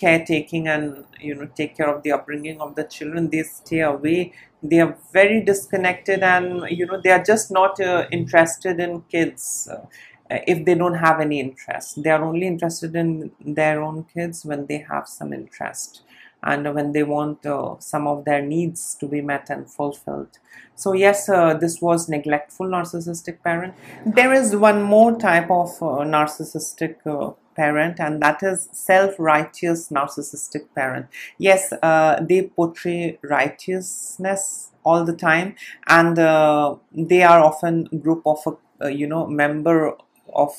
caretaking 0.00 0.66
and 0.68 1.04
you 1.20 1.34
know 1.34 1.46
take 1.60 1.76
care 1.76 1.88
of 1.94 2.02
the 2.02 2.12
upbringing 2.12 2.60
of 2.60 2.74
the 2.74 2.84
children 2.84 3.28
they 3.30 3.42
stay 3.42 3.80
away 3.80 4.32
they 4.62 4.80
are 4.80 4.96
very 5.12 5.40
disconnected 5.42 6.22
and 6.22 6.64
you 6.70 6.86
know 6.86 7.00
they 7.02 7.10
are 7.10 7.22
just 7.22 7.50
not 7.50 7.80
uh, 7.80 8.06
interested 8.10 8.80
in 8.80 9.02
kids 9.02 9.68
uh, 9.72 9.86
if 10.46 10.64
they 10.64 10.74
don't 10.74 10.94
have 11.06 11.20
any 11.20 11.40
interest 11.40 12.02
they 12.02 12.10
are 12.10 12.24
only 12.24 12.46
interested 12.46 12.94
in 12.94 13.30
their 13.40 13.82
own 13.82 14.04
kids 14.14 14.44
when 14.44 14.66
they 14.66 14.78
have 14.78 15.06
some 15.08 15.32
interest 15.32 16.02
and 16.42 16.74
when 16.74 16.92
they 16.92 17.02
want 17.02 17.44
uh, 17.44 17.74
some 17.80 18.06
of 18.06 18.24
their 18.24 18.40
needs 18.40 18.94
to 18.98 19.06
be 19.06 19.20
met 19.20 19.50
and 19.50 19.70
fulfilled. 19.70 20.38
So 20.74 20.94
yes, 20.94 21.28
uh, 21.28 21.52
this 21.52 21.82
was 21.82 22.08
neglectful 22.08 22.66
narcissistic 22.66 23.42
parent. 23.42 23.74
There 24.06 24.32
is 24.32 24.56
one 24.56 24.82
more 24.82 25.18
type 25.18 25.50
of 25.50 25.68
uh, 25.82 26.02
narcissistic 26.16 26.96
uh, 27.04 27.32
parent 27.56 28.00
and 28.00 28.22
that 28.22 28.42
is 28.42 28.68
self-righteous 28.72 29.88
narcissistic 29.88 30.66
parent. 30.74 31.06
Yes, 31.38 31.72
uh, 31.82 32.20
they 32.22 32.42
portray 32.42 33.18
righteousness 33.22 34.70
all 34.84 35.04
the 35.04 35.16
time 35.16 35.54
and 35.86 36.18
uh, 36.18 36.74
they 36.92 37.22
are 37.22 37.40
often 37.40 37.84
group 38.02 38.22
of 38.26 38.38
a 38.80 38.90
you 38.90 39.06
know 39.06 39.26
member 39.26 39.94
of 40.32 40.52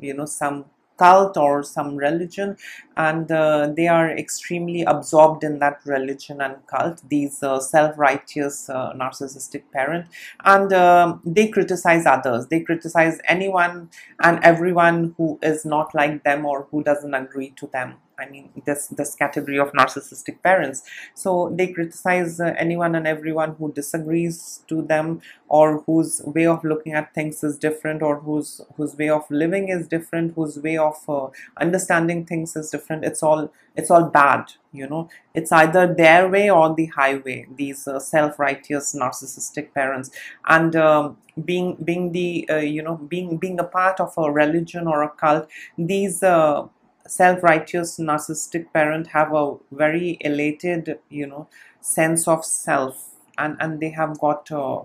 you 0.00 0.14
know 0.14 0.26
some 0.26 0.64
cult 0.96 1.36
or 1.36 1.62
some 1.62 1.96
religion 1.96 2.56
and 2.96 3.30
uh, 3.30 3.70
they 3.76 3.86
are 3.86 4.10
extremely 4.10 4.82
absorbed 4.82 5.44
in 5.44 5.58
that 5.58 5.80
religion 5.84 6.40
and 6.40 6.66
cult 6.66 7.02
these 7.08 7.42
uh, 7.42 7.60
self-righteous 7.60 8.70
uh, 8.70 8.92
narcissistic 8.94 9.62
parent. 9.72 10.06
And 10.44 10.72
um, 10.72 11.20
they 11.24 11.48
criticize 11.48 12.06
others. 12.06 12.46
They 12.46 12.60
criticize 12.60 13.18
anyone 13.28 13.90
and 14.20 14.42
everyone 14.42 15.14
who 15.16 15.38
is 15.42 15.64
not 15.64 15.94
like 15.94 16.24
them 16.24 16.46
or 16.46 16.66
who 16.70 16.82
doesn't 16.82 17.14
agree 17.14 17.50
to 17.56 17.66
them 17.66 17.96
I 18.18 18.28
mean, 18.28 18.50
this 18.64 18.86
this 18.88 19.14
category 19.14 19.58
of 19.58 19.72
narcissistic 19.72 20.42
parents. 20.42 20.82
So 21.14 21.52
they 21.54 21.66
criticize 21.68 22.40
uh, 22.40 22.54
anyone 22.56 22.94
and 22.94 23.06
everyone 23.06 23.56
who 23.58 23.72
disagrees 23.72 24.62
to 24.68 24.82
them, 24.82 25.20
or 25.48 25.82
whose 25.86 26.22
way 26.24 26.46
of 26.46 26.64
looking 26.64 26.94
at 26.94 27.12
things 27.14 27.44
is 27.44 27.58
different, 27.58 28.02
or 28.02 28.20
whose 28.20 28.62
whose 28.76 28.96
way 28.96 29.10
of 29.10 29.30
living 29.30 29.68
is 29.68 29.86
different, 29.86 30.34
whose 30.34 30.58
way 30.58 30.78
of 30.78 30.96
uh, 31.08 31.28
understanding 31.60 32.24
things 32.24 32.56
is 32.56 32.70
different. 32.70 33.04
It's 33.04 33.22
all 33.22 33.52
it's 33.74 33.90
all 33.90 34.04
bad. 34.04 34.52
You 34.72 34.86
know, 34.88 35.08
it's 35.34 35.52
either 35.52 35.92
their 35.94 36.28
way 36.28 36.50
or 36.50 36.74
the 36.74 36.86
highway. 36.86 37.46
These 37.54 37.86
uh, 37.88 37.98
self-righteous 37.98 38.94
narcissistic 38.94 39.72
parents, 39.74 40.10
and 40.46 40.74
um, 40.76 41.16
being 41.44 41.76
being 41.82 42.12
the 42.12 42.48
uh, 42.50 42.56
you 42.56 42.82
know 42.82 42.96
being 42.96 43.36
being 43.36 43.58
a 43.60 43.64
part 43.64 44.00
of 44.00 44.12
a 44.16 44.30
religion 44.30 44.86
or 44.86 45.02
a 45.02 45.10
cult, 45.10 45.48
these 45.76 46.22
uh, 46.22 46.66
self-righteous 47.08 47.98
narcissistic 47.98 48.72
parent 48.72 49.08
have 49.08 49.32
a 49.34 49.54
very 49.72 50.16
elated 50.20 50.98
you 51.08 51.26
know 51.26 51.48
sense 51.80 52.26
of 52.28 52.44
self 52.44 53.10
and 53.38 53.56
and 53.60 53.80
they 53.80 53.90
have 53.90 54.18
got 54.18 54.50
a 54.50 54.82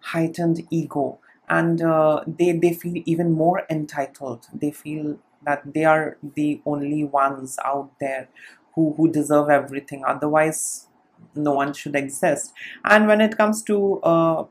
heightened 0.00 0.66
ego. 0.70 1.18
And 1.48 1.82
uh, 1.82 2.22
they 2.26 2.52
they 2.52 2.72
feel 2.72 3.02
even 3.04 3.32
more 3.32 3.62
entitled. 3.68 4.46
They 4.52 4.70
feel 4.70 5.18
that 5.44 5.74
they 5.74 5.84
are 5.84 6.16
the 6.36 6.62
only 6.64 7.04
ones 7.04 7.58
out 7.64 7.90
there 8.00 8.28
who 8.74 8.94
who 8.96 9.10
deserve 9.10 9.50
everything. 9.50 10.04
Otherwise 10.06 10.88
no 11.34 11.52
one 11.52 11.72
should 11.74 11.96
exist. 11.96 12.52
And 12.84 13.06
when 13.06 13.20
it 13.20 13.36
comes 13.36 13.62
to 13.64 14.00
uh, 14.02 14.44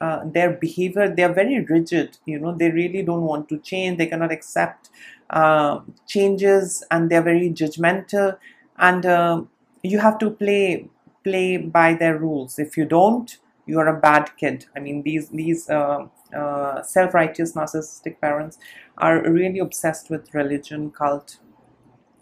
uh, 0.00 0.20
their 0.24 0.52
behavior 0.52 1.12
they 1.14 1.24
are 1.24 1.32
very 1.32 1.64
rigid 1.64 2.18
you 2.24 2.38
know 2.38 2.54
they 2.56 2.70
really 2.70 3.02
don't 3.02 3.22
want 3.22 3.48
to 3.48 3.58
change 3.58 3.98
they 3.98 4.06
cannot 4.06 4.30
accept 4.30 4.90
uh, 5.30 5.80
changes 6.06 6.84
and 6.90 7.10
they're 7.10 7.22
very 7.22 7.50
judgmental 7.50 8.36
and 8.78 9.04
uh, 9.04 9.42
you 9.82 9.98
have 9.98 10.18
to 10.18 10.30
play 10.30 10.88
play 11.24 11.56
by 11.56 11.94
their 11.94 12.18
rules. 12.18 12.58
If 12.58 12.76
you 12.76 12.84
don't 12.84 13.38
you 13.66 13.78
are 13.78 13.88
a 13.88 14.00
bad 14.00 14.30
kid. 14.38 14.66
I 14.74 14.80
mean 14.80 15.02
these 15.02 15.28
these 15.28 15.68
uh, 15.68 16.06
uh 16.34 16.82
self-righteous 16.82 17.52
narcissistic 17.52 18.20
parents 18.20 18.58
are 18.98 19.22
really 19.30 19.58
obsessed 19.58 20.10
with 20.10 20.34
religion 20.34 20.90
cult 20.90 21.38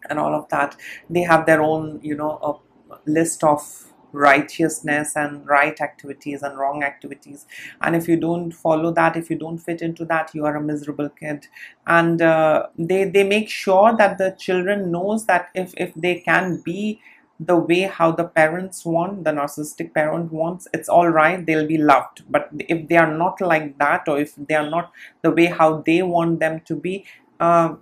and 0.09 0.19
all 0.19 0.35
of 0.35 0.49
that. 0.49 0.77
They 1.09 1.23
have 1.23 1.47
their 1.47 1.63
own 1.63 2.01
you 2.03 2.17
know 2.17 2.33
a 2.43 2.99
list 3.09 3.45
of 3.45 3.93
righteousness 4.13 5.17
and 5.17 5.47
right 5.47 5.81
activities 5.81 6.43
and 6.43 6.59
wrong 6.59 6.83
activities. 6.83 7.47
And 7.83 7.97
if 7.97 8.09
you 8.09 8.17
don't 8.17 8.53
follow 8.53 8.93
that 8.93 9.17
if 9.17 9.31
you 9.31 9.37
don't 9.37 9.59
fit 9.59 9.83
into 9.83 10.05
that 10.07 10.35
you 10.35 10.45
are 10.45 10.57
a 10.57 10.61
miserable 10.61 11.09
kid. 11.09 11.47
And 11.87 12.23
uh, 12.23 12.67
they 12.79 13.05
they 13.05 13.25
make 13.25 13.49
sure 13.49 13.97
that 13.97 14.19
the 14.19 14.31
children 14.39 14.91
knows 14.91 15.27
that 15.27 15.49
if 15.55 15.75
if 15.77 15.95
they 15.95 16.21
can 16.21 16.63
be 16.65 17.01
the 17.39 17.57
way 17.57 17.83
how 17.83 18.11
the 18.11 18.25
parents 18.25 18.83
want 18.87 19.23
the 19.25 19.31
narcissistic 19.31 19.93
parent 19.93 20.33
wants 20.33 20.67
it's 20.73 20.89
all 20.89 21.09
right 21.09 21.45
they'll 21.45 21.67
be 21.67 21.79
loved. 21.79 22.25
But 22.31 22.49
if 22.59 22.89
they 22.89 22.97
are 22.97 23.13
not 23.13 23.41
like 23.41 23.79
that 23.79 24.09
or 24.09 24.19
if 24.19 24.35
they 24.37 24.55
are 24.55 24.71
not 24.71 24.93
the 25.23 25.31
way 25.31 25.47
how 25.47 25.83
they 25.83 26.03
want 26.03 26.41
them 26.41 26.61
to 26.67 26.75
be 26.75 27.05
uh, 27.39 27.75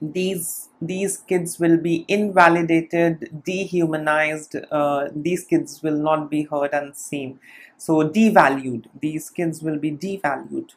these 0.00 0.68
these 0.82 1.18
kids 1.18 1.58
will 1.58 1.76
be 1.76 2.04
invalidated 2.08 3.42
dehumanized 3.44 4.56
uh, 4.70 5.08
these 5.14 5.44
kids 5.44 5.82
will 5.82 5.96
not 5.96 6.30
be 6.30 6.42
heard 6.42 6.74
and 6.74 6.96
seen. 6.96 7.38
So 7.78 8.08
devalued. 8.08 8.86
These 9.00 9.30
kids 9.30 9.62
will 9.62 9.78
be 9.78 9.92
devalued. 9.92 10.70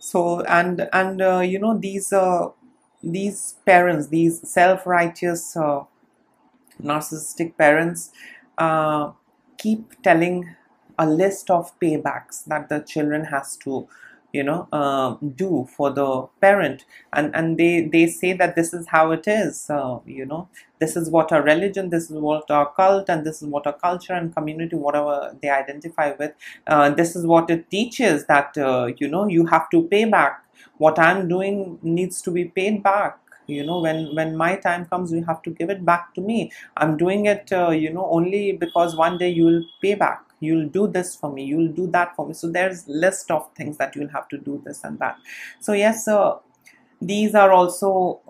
So 0.00 0.42
and 0.42 0.88
and 0.92 1.20
uh, 1.20 1.40
you 1.40 1.58
know 1.58 1.76
these 1.78 2.12
uh, 2.12 2.48
these 3.02 3.56
parents, 3.64 4.08
these 4.08 4.48
self-righteous, 4.48 5.56
uh, 5.56 5.84
narcissistic 6.82 7.56
parents, 7.56 8.10
uh, 8.58 9.12
keep 9.56 10.02
telling 10.02 10.56
a 10.98 11.06
list 11.06 11.48
of 11.50 11.78
paybacks 11.78 12.44
that 12.44 12.68
the 12.68 12.80
children 12.80 13.24
has 13.24 13.56
to 13.58 13.88
you 14.38 14.44
know 14.48 14.68
uh, 14.72 15.16
do 15.42 15.66
for 15.76 15.90
the 15.90 16.08
parent. 16.40 16.84
And 17.12 17.34
and 17.34 17.58
they 17.58 17.72
they 17.94 18.06
say 18.06 18.32
that 18.34 18.54
this 18.56 18.72
is 18.72 18.86
how 18.88 19.10
it 19.12 19.26
is. 19.26 19.68
Uh, 19.70 19.98
you 20.06 20.26
know 20.26 20.48
this 20.80 20.96
is 20.96 21.10
what 21.10 21.32
our 21.32 21.42
religion 21.42 21.90
this 21.90 22.04
is 22.10 22.16
what 22.26 22.50
our 22.50 22.72
cult 22.74 23.08
and 23.08 23.24
this 23.26 23.42
is 23.42 23.48
what 23.48 23.66
our 23.66 23.72
culture 23.86 24.12
and 24.12 24.34
community 24.34 24.76
whatever 24.76 25.36
they 25.42 25.48
identify 25.50 26.12
with 26.18 26.32
uh, 26.66 26.90
this 26.90 27.16
is 27.16 27.26
what 27.26 27.50
it 27.50 27.68
teaches 27.70 28.26
that 28.26 28.56
uh, 28.58 28.86
you 28.98 29.08
know 29.08 29.26
you 29.28 29.46
have 29.46 29.68
to 29.70 29.82
pay 29.94 30.04
back. 30.04 30.44
What 30.78 30.98
i'm 30.98 31.28
doing 31.28 31.78
needs 31.82 32.20
to 32.22 32.30
be 32.30 32.44
paid 32.46 32.82
back. 32.82 33.18
You 33.46 33.64
know 33.66 33.80
when 33.80 34.14
when 34.14 34.36
my 34.36 34.56
time 34.56 34.86
comes 34.86 35.12
you 35.12 35.24
have 35.24 35.42
to 35.42 35.50
give 35.50 35.70
it 35.70 35.84
back 35.84 36.14
to 36.14 36.20
me. 36.20 36.52
I'm 36.76 36.96
doing 36.96 37.26
it 37.26 37.52
uh, 37.52 37.70
you 37.70 37.92
know 37.92 38.06
only 38.18 38.52
because 38.52 38.96
one 38.96 39.18
day 39.18 39.30
you 39.30 39.44
will 39.44 39.62
pay 39.82 39.94
back 39.94 40.24
you'll 40.40 40.68
do 40.68 40.86
this 40.86 41.16
for 41.16 41.32
me 41.32 41.44
you'll 41.44 41.72
do 41.72 41.86
that 41.88 42.14
for 42.14 42.26
me. 42.26 42.34
So 42.34 42.50
there's 42.50 42.86
list 42.88 43.30
of 43.30 43.48
things 43.54 43.76
that 43.78 43.96
you'll 43.96 44.08
have 44.10 44.28
to 44.28 44.38
do 44.38 44.62
this 44.64 44.84
and 44.84 44.98
that. 44.98 45.16
So 45.60 45.72
yes 45.72 46.08
uh, 46.08 46.38
these 47.00 47.34
are 47.34 47.52
also 47.52 48.20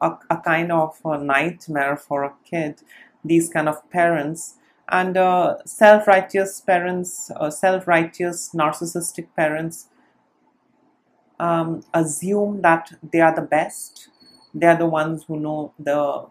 a, 0.00 0.12
a 0.30 0.36
kind 0.38 0.72
of 0.72 0.98
a 1.04 1.18
nightmare 1.18 1.96
for 1.96 2.24
a 2.24 2.34
kid 2.44 2.82
these 3.24 3.48
kind 3.48 3.68
of 3.68 3.88
parents. 3.90 4.54
And 4.88 5.16
uh, 5.16 5.56
self-righteous 5.64 6.60
parents 6.60 7.30
uh, 7.34 7.50
self-righteous 7.50 8.50
narcissistic 8.54 9.26
parents 9.36 9.88
um, 11.40 11.82
assume 11.92 12.62
that 12.62 12.92
they 13.12 13.20
are 13.20 13.34
the 13.34 13.42
best. 13.42 14.08
They 14.54 14.66
are 14.66 14.76
the 14.76 14.86
ones 14.86 15.24
who 15.26 15.40
know 15.40 15.72
the 15.78 16.26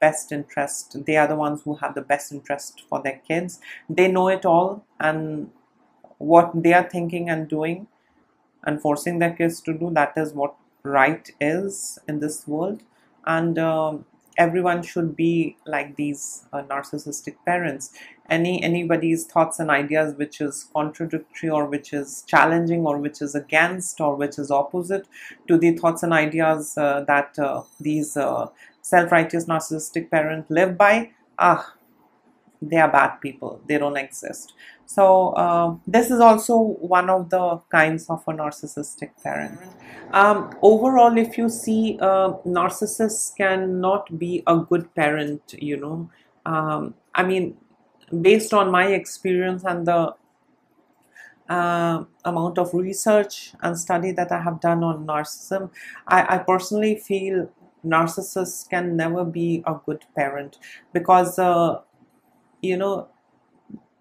best 0.00 0.32
interest 0.32 0.96
they 1.06 1.16
are 1.16 1.26
the 1.26 1.36
ones 1.36 1.62
who 1.64 1.74
have 1.76 1.94
the 1.94 2.02
best 2.02 2.32
interest 2.32 2.82
for 2.88 3.02
their 3.02 3.20
kids. 3.28 3.60
They 3.88 4.10
know 4.10 4.28
it 4.28 4.44
all 4.44 4.84
and 4.98 5.50
what 6.18 6.50
they 6.54 6.72
are 6.72 6.88
thinking 6.88 7.30
and 7.30 7.48
doing 7.48 7.86
and 8.64 8.80
forcing 8.80 9.18
their 9.18 9.32
kids 9.32 9.60
to 9.62 9.72
do 9.72 9.90
that 9.92 10.12
is 10.16 10.32
what 10.32 10.54
right 10.82 11.30
is 11.40 11.98
in 12.08 12.20
this 12.20 12.46
world. 12.46 12.82
And 13.26 13.58
um, 13.58 14.04
everyone 14.36 14.82
should 14.82 15.14
be 15.16 15.56
like 15.66 15.96
these 15.96 16.44
uh, 16.52 16.62
narcissistic 16.62 17.36
parents. 17.44 17.92
Any 18.28 18.62
anybody's 18.62 19.24
thoughts 19.26 19.58
and 19.58 19.70
ideas 19.70 20.14
which 20.16 20.40
is 20.40 20.68
contradictory 20.72 21.50
or 21.50 21.66
which 21.66 21.92
is 21.92 22.22
challenging 22.26 22.86
or 22.86 22.98
which 22.98 23.20
is 23.22 23.34
against 23.34 24.00
or 24.00 24.14
which 24.14 24.38
is 24.38 24.50
opposite 24.50 25.06
to 25.48 25.58
the 25.58 25.76
thoughts 25.76 26.02
and 26.02 26.12
ideas 26.12 26.78
uh, 26.78 27.04
that 27.08 27.38
uh, 27.38 27.62
these 27.80 28.16
uh, 28.80 28.82
self-righteous 28.82 29.46
narcissistic 29.46 30.10
parent 30.10 30.50
live 30.50 30.76
by 30.76 31.10
ah 31.38 31.74
they 32.62 32.76
are 32.76 32.92
bad 32.92 33.20
people. 33.22 33.60
They 33.66 33.78
don't 33.78 33.96
exist. 33.96 34.52
So 34.84 35.30
uh, 35.30 35.76
this 35.86 36.10
is 36.10 36.20
also 36.20 36.58
one 36.58 37.08
of 37.08 37.30
the 37.30 37.58
kinds 37.70 38.10
of 38.10 38.22
a 38.26 38.32
narcissistic 38.32 39.10
parent. 39.22 39.58
Um, 40.12 40.54
overall 40.60 41.16
if 41.16 41.38
you 41.38 41.48
see 41.48 41.98
uh, 42.00 42.32
narcissists 42.44 43.36
cannot 43.36 44.18
be 44.18 44.42
a 44.46 44.58
good 44.58 44.94
parent 44.94 45.54
you 45.58 45.76
know. 45.76 46.10
Um, 46.46 46.94
i 47.14 47.22
mean 47.22 47.56
based 48.22 48.54
on 48.54 48.70
my 48.70 48.86
experience 48.86 49.64
and 49.64 49.86
the 49.86 50.14
uh, 51.48 52.04
amount 52.24 52.58
of 52.58 52.72
research 52.72 53.52
and 53.62 53.78
study 53.78 54.12
that 54.12 54.32
I 54.32 54.40
have 54.40 54.60
done 54.60 54.82
on 54.82 55.06
narcissism, 55.06 55.70
I, 56.06 56.36
I 56.36 56.38
personally 56.38 56.96
feel 56.96 57.50
narcissists 57.84 58.68
can 58.68 58.96
never 58.96 59.24
be 59.24 59.62
a 59.66 59.74
good 59.86 60.04
parent 60.16 60.58
because 60.92 61.38
uh, 61.38 61.80
you 62.62 62.76
know 62.76 63.08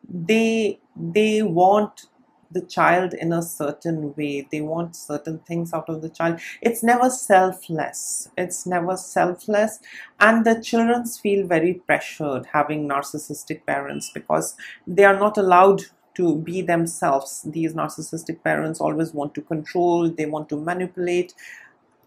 they 0.07 0.79
they 0.95 1.41
want 1.41 2.05
the 2.51 2.61
child 2.61 3.13
in 3.13 3.31
a 3.31 3.43
certain 3.43 4.11
way. 4.15 4.47
They 4.51 4.59
want 4.61 4.95
certain 4.95 5.37
things 5.39 5.71
out 5.71 5.87
of 5.87 6.01
the 6.01 6.09
child. 6.09 6.39
It's 6.63 6.81
never 6.81 7.07
selfless. 7.11 8.27
It's 8.35 8.65
never 8.65 8.97
selfless. 8.97 9.79
And 10.19 10.43
the 10.43 10.59
children 10.59 11.05
feel 11.05 11.45
very 11.45 11.75
pressured 11.75 12.47
having 12.51 12.89
narcissistic 12.89 13.67
parents 13.67 14.09
because 14.11 14.55
they 14.87 15.03
are 15.05 15.19
not 15.19 15.37
allowed 15.37 15.83
to 16.15 16.37
be 16.37 16.63
themselves. 16.63 17.43
These 17.45 17.75
narcissistic 17.75 18.43
parents 18.43 18.81
always 18.81 19.13
want 19.13 19.35
to 19.35 19.41
control. 19.41 20.09
They 20.09 20.25
want 20.25 20.49
to 20.49 20.55
manipulate 20.57 21.35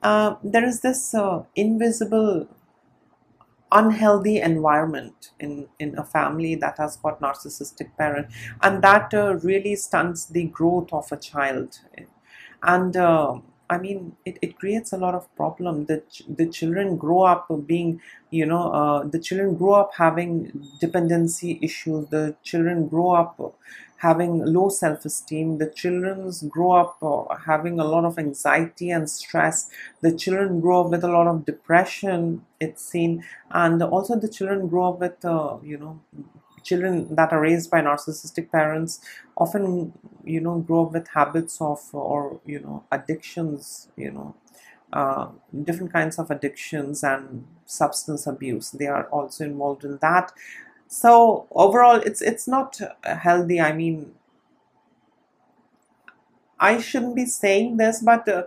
uh, 0.02 0.36
there 0.42 0.64
is 0.64 0.80
this 0.80 1.14
uh, 1.14 1.44
invisible 1.54 2.48
unhealthy 3.70 4.38
environment 4.38 5.30
in, 5.40 5.66
in 5.78 5.96
a 5.98 6.04
family 6.04 6.54
that 6.54 6.76
has 6.76 6.96
got 6.96 7.20
narcissistic 7.20 7.96
parent 7.96 8.26
and 8.62 8.82
that 8.82 9.12
uh, 9.14 9.34
really 9.42 9.74
stunts 9.74 10.26
the 10.26 10.44
growth 10.44 10.92
of 10.92 11.10
a 11.10 11.16
child. 11.16 11.80
And 12.62 12.96
uh, 12.96 13.38
I 13.72 13.78
mean, 13.78 14.16
it, 14.24 14.38
it 14.42 14.58
creates 14.58 14.92
a 14.92 14.96
lot 14.96 15.14
of 15.14 15.34
problem. 15.36 15.86
The, 15.86 16.02
the 16.28 16.46
children 16.46 16.96
grow 16.96 17.22
up 17.22 17.48
being, 17.66 18.00
you 18.30 18.46
know, 18.46 18.72
uh, 18.72 19.04
the 19.04 19.18
children 19.18 19.54
grow 19.56 19.74
up 19.74 19.92
having 19.96 20.32
dependency 20.80 21.58
issues. 21.62 22.08
The 22.08 22.36
children 22.42 22.88
grow 22.88 23.12
up 23.12 23.54
having 23.98 24.44
low 24.44 24.68
self-esteem 24.68 25.58
the 25.58 25.70
children 25.70 26.28
grow 26.48 26.72
up 26.72 26.96
uh, 27.02 27.36
having 27.46 27.78
a 27.78 27.84
lot 27.84 28.04
of 28.04 28.18
anxiety 28.18 28.90
and 28.90 29.08
stress 29.08 29.70
the 30.00 30.12
children 30.22 30.60
grow 30.60 30.80
up 30.84 30.90
with 30.90 31.04
a 31.04 31.08
lot 31.08 31.28
of 31.28 31.44
depression 31.46 32.44
it's 32.58 32.84
seen 32.84 33.22
and 33.52 33.80
also 33.82 34.18
the 34.18 34.28
children 34.28 34.66
grow 34.66 34.88
up 34.90 34.98
with 34.98 35.24
uh, 35.24 35.56
you 35.62 35.78
know 35.78 36.00
children 36.62 37.14
that 37.14 37.32
are 37.32 37.40
raised 37.40 37.70
by 37.70 37.80
narcissistic 37.80 38.50
parents 38.50 39.00
often 39.36 39.92
you 40.24 40.40
know 40.40 40.58
grow 40.58 40.86
up 40.86 40.92
with 40.92 41.08
habits 41.08 41.60
of 41.60 41.80
or 41.92 42.40
you 42.46 42.60
know 42.60 42.84
addictions 42.92 43.88
you 43.96 44.10
know 44.10 44.34
uh, 44.92 45.28
different 45.64 45.92
kinds 45.92 46.18
of 46.18 46.30
addictions 46.30 47.02
and 47.02 47.46
substance 47.64 48.26
abuse. 48.26 48.70
They 48.72 48.86
are 48.86 49.04
also 49.06 49.44
involved 49.44 49.84
in 49.84 49.98
that. 50.02 50.32
So 50.88 51.46
overall 51.52 51.96
it's 51.96 52.20
it's 52.22 52.46
not 52.48 52.78
healthy. 53.04 53.60
I 53.60 53.72
mean 53.72 54.12
i 56.58 56.78
shouldn't 56.80 57.16
be 57.16 57.26
saying 57.26 57.76
this 57.76 58.02
but 58.02 58.28
uh, 58.28 58.42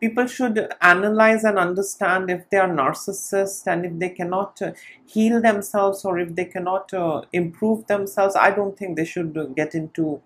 people 0.00 0.26
should 0.26 0.72
analyze 0.80 1.44
and 1.44 1.58
understand 1.58 2.30
if 2.30 2.48
they 2.50 2.58
are 2.58 2.68
narcissists 2.68 3.66
and 3.66 3.84
if 3.86 3.98
they 3.98 4.08
cannot 4.10 4.60
uh, 4.62 4.72
heal 5.06 5.40
themselves 5.40 6.04
or 6.04 6.18
if 6.18 6.34
they 6.34 6.44
cannot 6.44 6.92
uh, 6.94 7.22
improve 7.32 7.86
themselves. 7.86 8.36
I 8.36 8.50
don't 8.50 8.76
think 8.78 8.96
they 8.96 9.04
should 9.04 9.54
get 9.56 9.74
into 9.74 10.20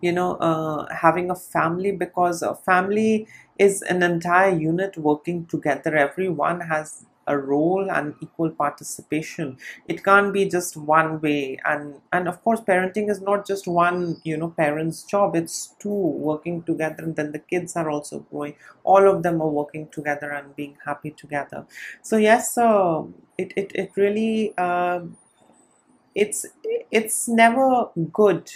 you 0.00 0.12
know 0.12 0.34
uh, 0.36 0.86
having 0.94 1.30
a 1.30 1.34
family 1.34 1.92
because 1.92 2.42
a 2.42 2.54
family 2.54 3.26
is 3.58 3.82
an 3.82 4.02
entire 4.02 4.50
unit 4.56 4.96
working 4.96 5.46
together. 5.46 5.96
Everyone 5.96 6.60
has 6.60 7.04
a 7.28 7.38
role 7.38 7.90
and 7.90 8.14
equal 8.20 8.50
participation. 8.50 9.56
It 9.86 10.02
can't 10.04 10.32
be 10.32 10.48
just 10.48 10.76
one 10.76 11.20
way. 11.20 11.58
And 11.64 12.00
and 12.12 12.28
of 12.28 12.42
course 12.42 12.60
parenting 12.60 13.10
is 13.10 13.20
not 13.20 13.46
just 13.46 13.66
one 13.68 14.20
you 14.24 14.36
know 14.36 14.48
parent's 14.50 15.02
job. 15.04 15.36
It's 15.36 15.74
two 15.78 16.00
working 16.30 16.62
together. 16.62 17.04
And 17.04 17.16
then 17.16 17.32
the 17.32 17.38
kids 17.38 17.76
are 17.76 17.90
also 17.90 18.20
growing. 18.30 18.54
All 18.84 19.08
of 19.08 19.22
them 19.22 19.40
are 19.42 19.48
working 19.60 19.88
together 19.88 20.30
and 20.32 20.54
being 20.56 20.76
happy 20.84 21.10
together. 21.12 21.66
So 22.02 22.16
yes 22.16 22.56
uh, 22.58 23.04
it, 23.36 23.52
it 23.56 23.72
it 23.74 23.90
really 23.96 24.54
uh, 24.58 25.00
it's 26.14 26.46
it's 26.90 27.28
never 27.28 27.90
good 28.12 28.50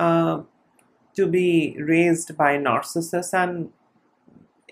uh, 0.00 0.42
to 1.16 1.26
be 1.26 1.76
raised 1.80 2.36
by 2.36 2.58
narcissists 2.58 3.34
and 3.34 3.70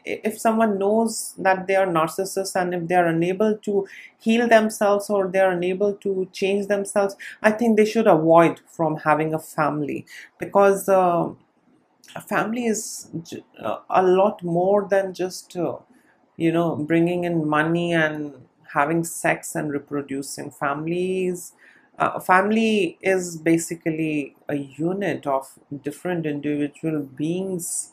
if 0.04 0.38
someone 0.38 0.78
knows 0.78 1.34
that 1.38 1.66
they 1.66 1.76
are 1.76 1.86
narcissists 1.86 2.54
and 2.60 2.74
if 2.74 2.86
they 2.88 2.94
are 2.94 3.06
unable 3.06 3.56
to 3.58 3.86
heal 4.18 4.46
themselves 4.48 5.08
or 5.08 5.28
they 5.28 5.38
are 5.40 5.50
unable 5.52 5.94
to 5.94 6.28
change 6.32 6.66
themselves 6.66 7.16
i 7.42 7.50
think 7.50 7.76
they 7.76 7.84
should 7.84 8.06
avoid 8.06 8.60
from 8.68 8.96
having 8.98 9.32
a 9.34 9.38
family. 9.38 10.04
Because 10.38 10.88
uh, 10.88 11.28
a 12.16 12.20
family 12.20 12.66
is 12.66 13.08
uh, 13.60 13.78
a 13.90 14.02
lot 14.02 14.42
more 14.42 14.86
than 14.88 15.14
just 15.14 15.56
uh, 15.56 15.76
you 16.36 16.52
know 16.52 16.76
bringing 16.76 17.24
in 17.24 17.46
money 17.48 17.92
and 17.92 18.34
having 18.72 19.04
sex 19.04 19.54
and 19.54 19.72
reproducing. 19.72 20.50
Families 20.50 21.52
uh, 21.98 22.18
family 22.18 22.98
is 23.02 23.36
basically 23.36 24.34
a 24.48 24.56
unit 24.56 25.26
of 25.26 25.58
different 25.82 26.26
individual 26.26 27.00
beings 27.02 27.90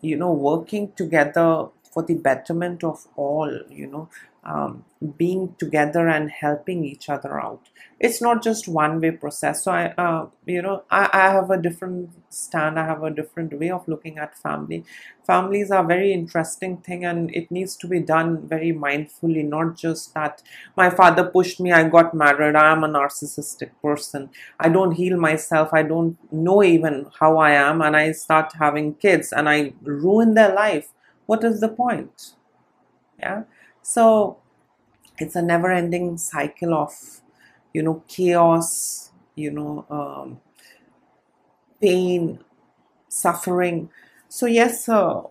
you 0.00 0.16
know 0.16 0.32
working 0.32 0.92
together 0.92 1.66
for 1.92 2.02
the 2.02 2.14
betterment 2.14 2.84
of 2.84 3.06
all 3.16 3.50
you 3.70 3.86
know 3.86 4.08
um, 4.44 4.84
being 5.16 5.54
together 5.58 6.08
and 6.08 6.30
helping 6.30 6.84
each 6.84 7.08
other 7.08 7.40
out. 7.40 7.68
It's 8.00 8.22
not 8.22 8.42
just 8.42 8.68
one 8.68 9.00
way 9.00 9.10
process. 9.10 9.64
So 9.64 9.72
i 9.72 9.86
uh, 9.98 10.26
you 10.46 10.62
know 10.62 10.84
I, 10.90 11.08
I 11.12 11.30
have 11.32 11.50
a 11.50 11.60
different 11.60 12.10
stand. 12.30 12.78
I 12.78 12.86
have 12.86 13.02
a 13.02 13.10
different 13.10 13.58
way 13.58 13.70
of 13.70 13.86
looking 13.88 14.18
at 14.18 14.38
family. 14.38 14.84
Families 15.26 15.70
are 15.70 15.84
very 15.84 16.12
interesting 16.12 16.78
thing 16.78 17.04
and 17.04 17.34
it 17.34 17.50
needs 17.50 17.76
to 17.76 17.86
be 17.86 18.00
done 18.00 18.46
very 18.48 18.72
mindfully 18.72 19.44
not 19.46 19.76
just 19.76 20.14
that 20.14 20.42
my 20.74 20.88
father 20.88 21.24
pushed 21.24 21.60
me 21.60 21.70
i 21.70 21.82
got 21.86 22.14
married 22.14 22.56
i 22.56 22.72
am 22.72 22.82
a 22.84 22.88
narcissistic 22.88 23.70
person. 23.82 24.30
I 24.58 24.68
don't 24.70 24.92
heal 24.92 25.18
myself. 25.18 25.68
I 25.74 25.82
don't 25.82 26.16
know 26.32 26.62
even 26.62 27.06
how 27.20 27.36
i 27.38 27.50
am 27.50 27.82
and 27.82 27.94
i 27.96 28.12
start 28.12 28.52
having 28.58 28.94
kids 28.94 29.32
and 29.32 29.48
i 29.48 29.72
ruin 29.82 30.34
their 30.34 30.54
life. 30.54 30.88
What 31.26 31.44
is 31.44 31.60
the 31.60 31.68
point? 31.68 32.34
Yeah 33.18 33.42
so 33.94 34.36
it's 35.18 35.36
a 35.36 35.42
never 35.42 35.70
ending 35.72 36.18
cycle 36.18 36.74
of 36.74 36.92
you 37.74 37.82
know 37.82 38.02
chaos 38.08 39.10
you 39.36 39.50
know 39.50 39.86
um, 39.90 40.40
pain 41.80 42.38
suffering 43.08 43.90
so 44.28 44.46
yes 44.46 44.88
uh, 44.88 45.22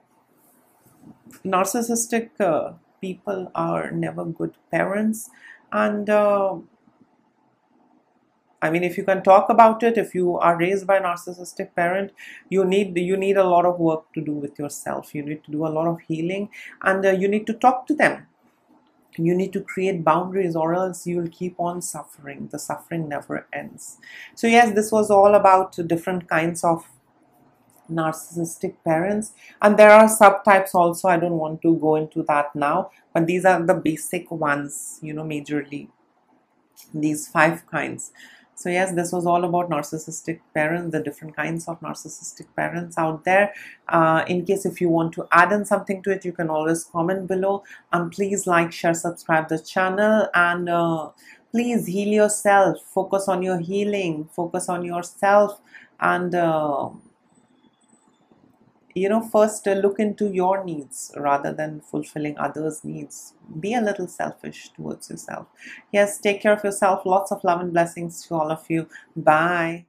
narcissistic 1.45 2.29
uh, 2.39 2.73
people 3.01 3.51
are 3.55 3.91
never 3.91 4.25
good 4.25 4.53
parents 4.71 5.29
and 5.71 6.09
uh, 6.09 6.55
I 8.61 8.71
mean, 8.71 8.83
if 8.83 8.97
you 8.97 9.03
can 9.03 9.21
talk 9.23 9.49
about 9.49 9.83
it, 9.83 9.97
if 9.97 10.15
you 10.15 10.37
are 10.39 10.57
raised 10.57 10.87
by 10.87 10.97
a 10.97 11.01
narcissistic 11.01 11.75
parent, 11.75 12.11
you 12.49 12.65
need 12.65 12.97
you 12.97 13.15
need 13.15 13.37
a 13.37 13.43
lot 13.43 13.65
of 13.65 13.79
work 13.79 14.11
to 14.13 14.21
do 14.21 14.31
with 14.33 14.57
yourself. 14.57 15.13
You 15.13 15.23
need 15.23 15.43
to 15.45 15.51
do 15.51 15.65
a 15.65 15.73
lot 15.77 15.87
of 15.87 15.99
healing, 16.07 16.49
and 16.81 17.05
uh, 17.05 17.11
you 17.11 17.27
need 17.27 17.45
to 17.47 17.53
talk 17.53 17.85
to 17.87 17.93
them. 17.93 18.25
You 19.17 19.35
need 19.35 19.53
to 19.53 19.61
create 19.61 20.03
boundaries, 20.03 20.55
or 20.55 20.73
else 20.73 21.07
you 21.07 21.17
will 21.17 21.29
keep 21.29 21.59
on 21.59 21.81
suffering. 21.81 22.49
The 22.51 22.59
suffering 22.59 23.09
never 23.09 23.47
ends. 23.51 23.97
So 24.35 24.47
yes, 24.47 24.73
this 24.73 24.91
was 24.91 25.09
all 25.09 25.35
about 25.35 25.75
different 25.87 26.27
kinds 26.29 26.63
of 26.63 26.85
narcissistic 27.89 28.75
parents. 28.83 29.31
And 29.61 29.77
there 29.77 29.91
are 29.91 30.07
subtypes 30.07 30.75
also. 30.75 31.07
I 31.07 31.17
don't 31.17 31.37
want 31.37 31.61
to 31.61 31.75
go 31.77 31.95
into 31.95 32.23
that 32.23 32.55
now. 32.55 32.91
But 33.13 33.27
these 33.27 33.45
are 33.45 33.61
the 33.65 33.73
basic 33.73 34.29
ones 34.29 34.99
you 35.01 35.13
know 35.13 35.23
majorly. 35.23 35.89
These 36.93 37.27
five 37.27 37.65
kinds 37.67 38.11
so 38.57 38.69
yes, 38.69 38.91
this 38.93 39.11
was 39.11 39.27
all 39.27 39.45
about 39.45 39.69
narcissistic 39.69 40.39
parents, 40.55 40.91
the 40.91 40.99
different 40.99 41.35
kinds 41.35 41.67
of 41.67 41.79
narcissistic 41.79 42.47
parents 42.55 42.97
out 42.97 43.23
there. 43.23 43.53
Uh, 43.87 44.23
in 44.27 44.45
case 44.45 44.65
if 44.65 44.81
you 44.81 44.89
want 44.89 45.13
to 45.13 45.27
add 45.31 45.51
in 45.51 45.63
something 45.63 46.01
to 46.01 46.09
it, 46.09 46.25
you 46.25 46.31
can 46.31 46.49
always 46.49 46.83
comment 46.83 47.27
below. 47.27 47.63
And 47.93 48.11
please 48.11 48.47
like, 48.47 48.71
share, 48.71 48.95
subscribe 48.95 49.47
the 49.47 49.59
channel 49.59 50.27
and 50.33 50.69
uh, 50.69 51.09
please 51.51 51.85
heal 51.85 52.07
yourself. 52.07 52.81
Focus 52.81 53.27
on 53.27 53.43
your 53.43 53.59
healing. 53.59 54.27
Focus 54.35 54.69
on 54.69 54.83
yourself 54.83 55.61
and 55.99 56.33
uh, 56.33 56.89
you 58.97 59.09
know 59.09 59.21
first 59.21 59.67
uh, 59.67 59.73
look 59.73 59.99
into 59.99 60.27
your 60.33 60.63
needs 60.63 61.11
rather 61.17 61.53
than 61.53 61.81
fulfilling 61.81 62.37
others 62.37 62.83
needs. 62.83 63.33
Be 63.59 63.73
a 63.73 63.81
little 63.81 64.07
selfish 64.07 64.69
towards 64.75 65.09
yourself. 65.09 65.47
Yes 65.91 66.19
take 66.19 66.41
care 66.41 66.53
of 66.53 66.63
yourself. 66.63 67.05
Lots 67.05 67.31
of 67.31 67.43
love 67.43 67.61
and 67.61 67.73
blessings 67.73 68.25
to 68.27 68.35
all 68.35 68.51
of 68.51 68.65
you. 68.69 68.87
Bye 69.15 69.85